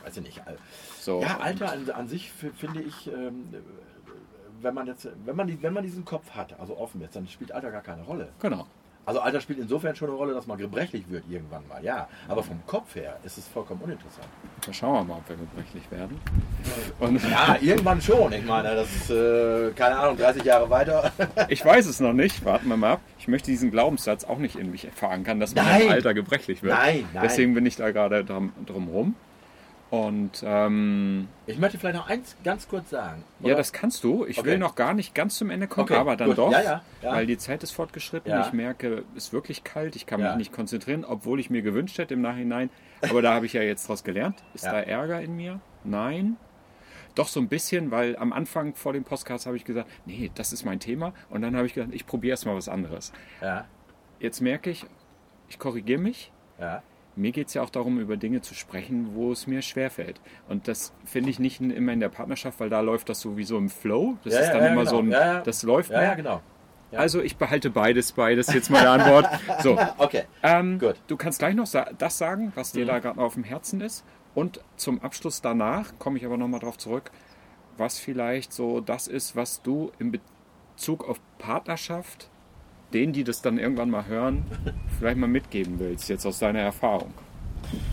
[0.09, 0.41] weiß ich nicht.
[0.99, 1.21] so.
[1.21, 3.53] Ja, Alter an, an sich finde ich, ähm,
[4.61, 7.27] wenn man jetzt, wenn man, die, wenn man diesen Kopf hat, also offen ist, dann
[7.27, 8.29] spielt Alter gar keine Rolle.
[8.39, 8.65] Genau.
[9.05, 12.07] Also Alter spielt insofern schon eine Rolle, dass man gebrechlich wird irgendwann mal, ja.
[12.27, 14.27] Aber vom Kopf her ist es vollkommen uninteressant.
[14.63, 16.19] Dann schauen wir mal, ob wir gebrechlich werden.
[16.99, 18.31] Und Ja, irgendwann schon.
[18.33, 21.11] Ich meine, das ist, äh, keine Ahnung, 30 Jahre weiter.
[21.49, 22.45] ich weiß es noch nicht.
[22.45, 23.01] Warten wir mal ab.
[23.17, 26.75] Ich möchte diesen Glaubenssatz auch nicht in mich verankern, dass man im Alter gebrechlich wird.
[26.75, 27.23] Nein, nein.
[27.23, 29.15] Deswegen bin ich da gerade drum, drum rum.
[29.89, 33.23] Und ähm, Ich möchte vielleicht noch eins ganz kurz sagen.
[33.39, 33.55] ja, Oder?
[33.55, 34.23] das kannst du.
[34.25, 34.49] Ich Okay.
[34.49, 36.37] will noch gar nicht ganz zum Ende kommen, Okay, aber dann gut.
[36.37, 37.11] doch, Ja, ja, ja.
[37.11, 38.31] weil die Zeit ist fortgeschritten.
[38.31, 38.45] Ja.
[38.45, 39.95] Ich merke, es ist wirklich kalt.
[39.95, 40.27] Ich kann Ja.
[40.29, 42.69] mich nicht konzentrieren, obwohl ich mir gewünscht hätte im Nachhinein.
[43.01, 44.43] Aber da habe ich ja jetzt draus gelernt.
[44.53, 44.73] Ist Ja.
[44.73, 45.59] da Ärger in mir?
[45.83, 46.37] Nein.
[47.15, 50.53] Doch so ein bisschen, weil am Anfang vor dem Podcast habe ich gesagt, nee, das
[50.53, 51.13] ist mein Thema.
[51.31, 53.11] Und dann habe ich gesagt, ich probiere erst mal was anderes.
[53.41, 53.65] Ja,
[54.19, 54.85] Jetzt merke ich,
[55.47, 56.31] ich korrigiere mich.
[56.59, 56.83] ja.
[57.19, 60.21] Mir geht es ja auch darum, über Dinge zu sprechen, wo es mir schwerfällt.
[60.47, 63.69] Und das finde ich nicht immer in der Partnerschaft, weil da läuft das sowieso im
[63.69, 64.17] Flow.
[64.23, 64.89] Das Ja, ist dann ja, immer genau.
[64.91, 66.41] so ein, das läuft Ja, genau.
[66.91, 69.27] Also ich behalte beides, beides jetzt meine Antwort.
[69.61, 70.23] So, Okay.
[70.41, 70.95] ähm, Gut.
[70.95, 70.99] Mhm.
[71.07, 71.67] du kannst gleich noch
[71.97, 74.03] das sagen, was dir da gerade auf dem Herzen ist.
[74.33, 77.11] Und zum Abschluss danach komme ich aber nochmal drauf zurück,
[77.77, 80.11] was vielleicht so das ist, was du in
[80.77, 82.29] Bezug auf Partnerschaft
[82.93, 84.45] denen, die das dann irgendwann mal hören,
[84.99, 87.13] vielleicht mal mitgeben willst, jetzt aus deiner Erfahrung.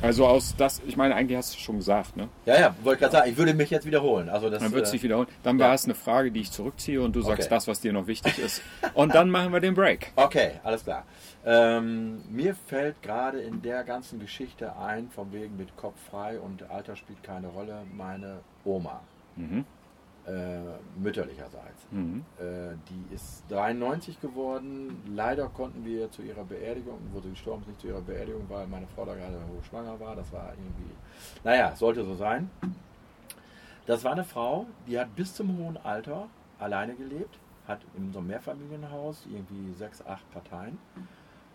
[0.01, 2.29] Also aus das, ich meine, eigentlich hast du es schon gesagt, ne?
[2.47, 4.29] Ja, ja, wollte gerade sagen, ich würde mich jetzt wiederholen.
[4.31, 5.29] Also das, Dann wird es äh, sich wiederholen.
[5.43, 5.67] Dann ja.
[5.67, 7.49] war es eine Frage, die ich zurückziehe und du sagst Okay.
[7.51, 8.63] das, was dir noch wichtig ist.
[8.95, 10.13] Und dann machen wir den Break.
[10.17, 11.05] Okay, alles klar.
[11.45, 16.71] Ähm, mir fällt gerade in der ganzen Geschichte ein, von wegen mit Kopf frei und
[16.71, 19.01] Alter spielt keine Rolle, meine Oma,
[19.37, 19.65] Mhm.
[20.27, 20.61] Äh,
[20.99, 21.87] mütterlicherseits.
[21.91, 22.25] Mhm.
[22.39, 25.03] Äh, die ist 93 geworden.
[25.15, 28.67] Leider konnten wir zu ihrer Beerdigung, wo sie gestorben ist, nicht zu ihrer Beerdigung, weil
[28.67, 30.17] meine Frau da gerade hochschwanger war.
[30.17, 30.91] Das war irgendwie,
[31.45, 32.51] naja, sollte so sein.
[33.87, 38.19] Das war eine Frau, die hat bis zum hohen Alter alleine gelebt, hat in so
[38.19, 40.79] einem Mehrfamilienhaus irgendwie sechs, acht Parteien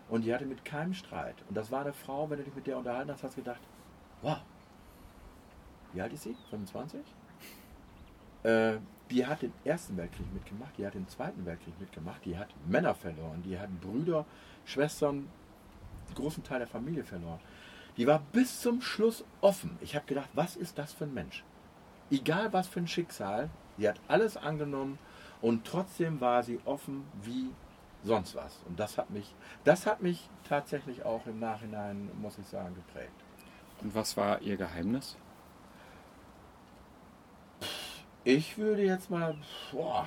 [0.09, 1.35] und die hatte mit keinem Streit.
[1.49, 3.61] Und das war eine Frau, wenn du dich mit der unterhalten hast, hast du gedacht,
[4.21, 4.37] wow,
[5.93, 6.35] wie alt ist sie?
[6.49, 7.01] 25?
[8.43, 8.77] Äh,
[9.09, 12.95] die hat den Ersten Weltkrieg mitgemacht, die hat den Zweiten Weltkrieg mitgemacht, die hat Männer
[12.95, 14.25] verloren, die hat Brüder,
[14.63, 15.27] Schwestern,
[16.07, 17.39] einen großen Teil der Familie verloren.
[17.97, 19.77] Die war bis zum Schluss offen.
[19.81, 21.43] Ich habe gedacht, was ist das für ein Mensch?
[22.09, 24.97] Egal was für ein Schicksal, sie hat alles angenommen
[25.41, 27.49] und trotzdem war sie offen wie
[28.03, 28.61] sonst was.
[28.67, 33.11] Und das hat mich, das hat mich tatsächlich auch im Nachhinein, muss ich sagen, geprägt.
[33.81, 35.17] Und was war ihr Geheimnis?
[38.23, 39.35] Ich würde jetzt mal,
[39.71, 40.05] boah,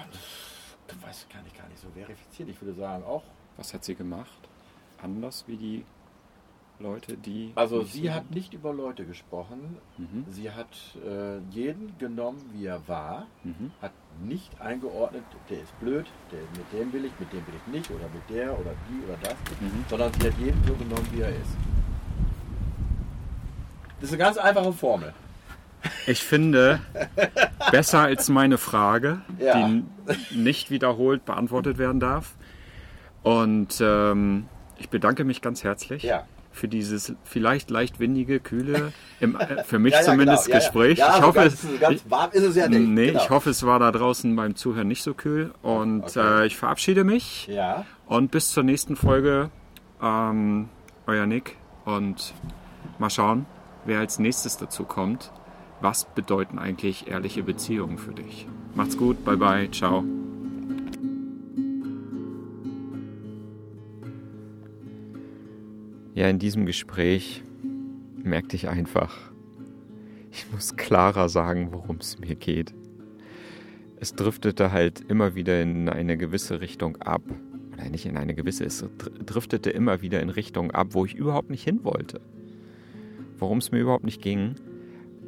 [0.86, 2.50] das weiß kann ich gar nicht so verifizieren.
[2.50, 3.24] Ich würde sagen, auch
[3.56, 4.38] Was hat sie gemacht?
[5.02, 5.84] Anders wie die
[6.78, 7.52] Leute, die.
[7.54, 9.78] Also nicht sie hat nicht über Leute gesprochen.
[9.96, 10.24] Mhm.
[10.28, 10.68] Sie hat
[11.04, 13.26] äh, jeden genommen, wie er war.
[13.42, 13.70] Mhm.
[13.80, 13.92] Hat
[14.22, 17.90] nicht eingeordnet, der ist blöd, der, mit dem will ich, mit dem will ich nicht,
[17.90, 19.34] oder mit der oder die oder das.
[19.60, 19.84] Mhm.
[19.88, 21.56] Sondern sie hat jeden so genommen, wie er ist.
[24.00, 25.14] Das ist eine ganz einfache Formel.
[26.06, 26.80] Ich finde,
[27.70, 29.66] besser als meine Frage, Ja.
[29.68, 29.84] die
[30.34, 32.34] nicht wiederholt beantwortet werden darf.
[33.22, 34.46] Und ähm,
[34.78, 36.24] ich bedanke mich ganz herzlich Ja.
[36.52, 40.58] für dieses vielleicht leicht windige, kühle, im, äh, für mich Ja, ja, zumindest genau.
[40.58, 40.98] Gespräch.
[40.98, 42.80] Ich hoffe, ganz, es, ganz warm ist es ja nicht.
[42.88, 43.22] nee, Genau.
[43.22, 45.52] ich hoffe, es war da draußen beim Zuhören nicht so kühl.
[45.62, 46.42] Und Okay.
[46.42, 49.50] äh, ich verabschiede mich Ja, und bis zur nächsten Folge.
[50.02, 50.68] Ähm,
[51.06, 51.56] euer Nick
[51.86, 52.34] und
[52.98, 53.46] mal schauen,
[53.86, 55.30] wer als nächstes dazu kommt.
[55.84, 58.46] Was bedeuten eigentlich ehrliche Beziehungen für dich?
[58.74, 60.02] Macht's gut, bye bye, ciao.
[66.14, 67.42] Ja, in diesem Gespräch
[68.16, 69.14] merkte ich einfach,
[70.32, 72.72] ich muss klarer sagen, worum es mir geht.
[74.00, 77.20] Es driftete halt immer wieder in eine gewisse Richtung ab.
[77.74, 81.14] Oder nicht in eine gewisse, es dr- driftete immer wieder in Richtung ab, wo ich
[81.14, 82.22] überhaupt nicht hin wollte.
[83.38, 84.54] Worum es mir überhaupt nicht ging,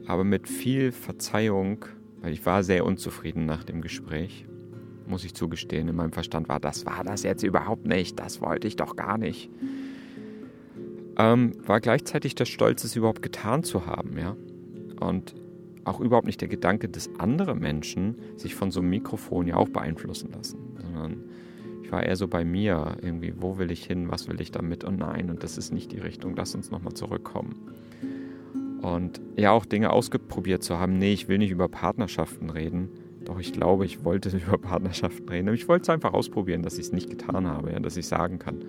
[0.07, 1.85] aber mit viel Verzeihung,
[2.21, 4.47] weil ich war sehr unzufrieden nach dem Gespräch,
[5.07, 8.67] muss ich zugestehen, in meinem Verstand war, das war das jetzt überhaupt nicht, das wollte
[8.67, 9.51] ich doch gar nicht.
[11.19, 14.37] Ähm, war gleichzeitig der Stolz, es überhaupt getan zu haben, ja.
[15.01, 15.35] Und
[15.85, 19.69] auch überhaupt nicht der Gedanke, dass andere Menschen sich von so einem Mikrofon ja auch
[19.69, 21.25] beeinflussen lassen, sondern
[21.83, 24.83] ich war eher so bei mir, irgendwie, wo will ich hin, was will ich damit
[24.83, 27.55] und nein, und das ist nicht die Richtung, lass uns nochmal zurückkommen.
[28.87, 32.89] Und ja, auch Dinge ausprobiert zu haben, nee, ich will nicht über Partnerschaften reden,
[33.25, 36.75] doch ich glaube, ich wollte über Partnerschaften reden, aber ich wollte es einfach ausprobieren, dass
[36.75, 38.65] ich es nicht getan habe, ja, dass ich sagen kann.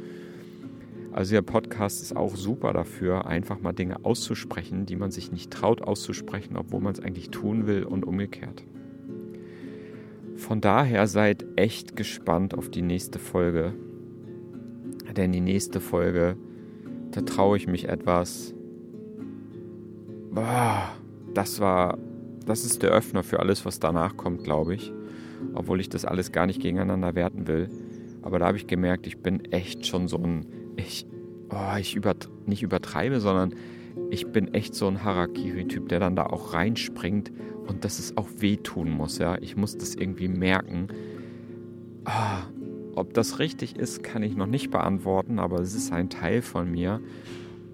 [1.12, 5.52] Also der Podcast ist auch super dafür, einfach mal Dinge auszusprechen, die man sich nicht
[5.52, 8.64] traut auszusprechen, obwohl man es eigentlich tun will und umgekehrt.
[10.36, 13.74] Von daher seid echt gespannt auf die nächste Folge.
[15.16, 16.38] Denn die nächste Folge,
[17.12, 18.56] da traue ich mich etwas.
[21.34, 21.98] Das war,
[22.46, 24.92] das ist der Öffner für alles, was danach kommt, glaube ich.
[25.54, 27.70] Obwohl ich das alles gar nicht gegeneinander werten will.
[28.22, 31.06] Aber da habe ich gemerkt, ich bin echt schon so ein, ich,
[31.50, 33.56] oh, ich übert, nicht übertreibe, sondern
[34.10, 37.32] ich bin echt so ein Harakiri-Typ, der dann da auch reinspringt
[37.68, 39.38] und dass es auch wehtun muss, ja.
[39.42, 40.88] Ich muss das irgendwie merken.
[42.06, 42.44] Ah,
[42.96, 46.72] ob das richtig ist, kann ich noch nicht beantworten, aber es ist ein Teil von
[46.72, 47.02] mir.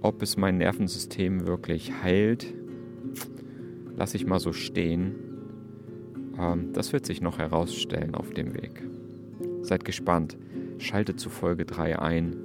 [0.03, 2.53] Ob es mein Nervensystem wirklich heilt,
[3.95, 5.15] lasse ich mal so stehen.
[6.37, 8.83] Ähm, das wird sich noch herausstellen auf dem Weg.
[9.61, 10.37] Seid gespannt.
[10.77, 12.35] Schaltet zu Folge 3 ein.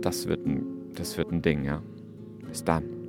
[0.00, 0.64] Das wird ein,
[0.94, 1.82] das wird ein Ding, ja.
[2.48, 3.01] Bis dann.